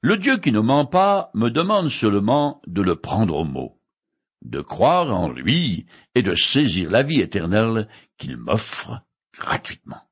Le 0.00 0.16
Dieu 0.16 0.38
qui 0.38 0.52
ne 0.52 0.60
ment 0.60 0.86
pas 0.86 1.30
me 1.34 1.50
demande 1.50 1.88
seulement 1.88 2.62
de 2.66 2.80
le 2.80 2.96
prendre 2.96 3.36
au 3.36 3.44
mot, 3.44 3.78
de 4.40 4.60
croire 4.60 5.14
en 5.14 5.28
lui 5.28 5.86
et 6.14 6.22
de 6.22 6.34
saisir 6.34 6.90
la 6.90 7.02
vie 7.02 7.20
éternelle 7.20 7.88
qu'il 8.16 8.38
m'offre 8.38 9.02
gratuitement. 9.34 10.02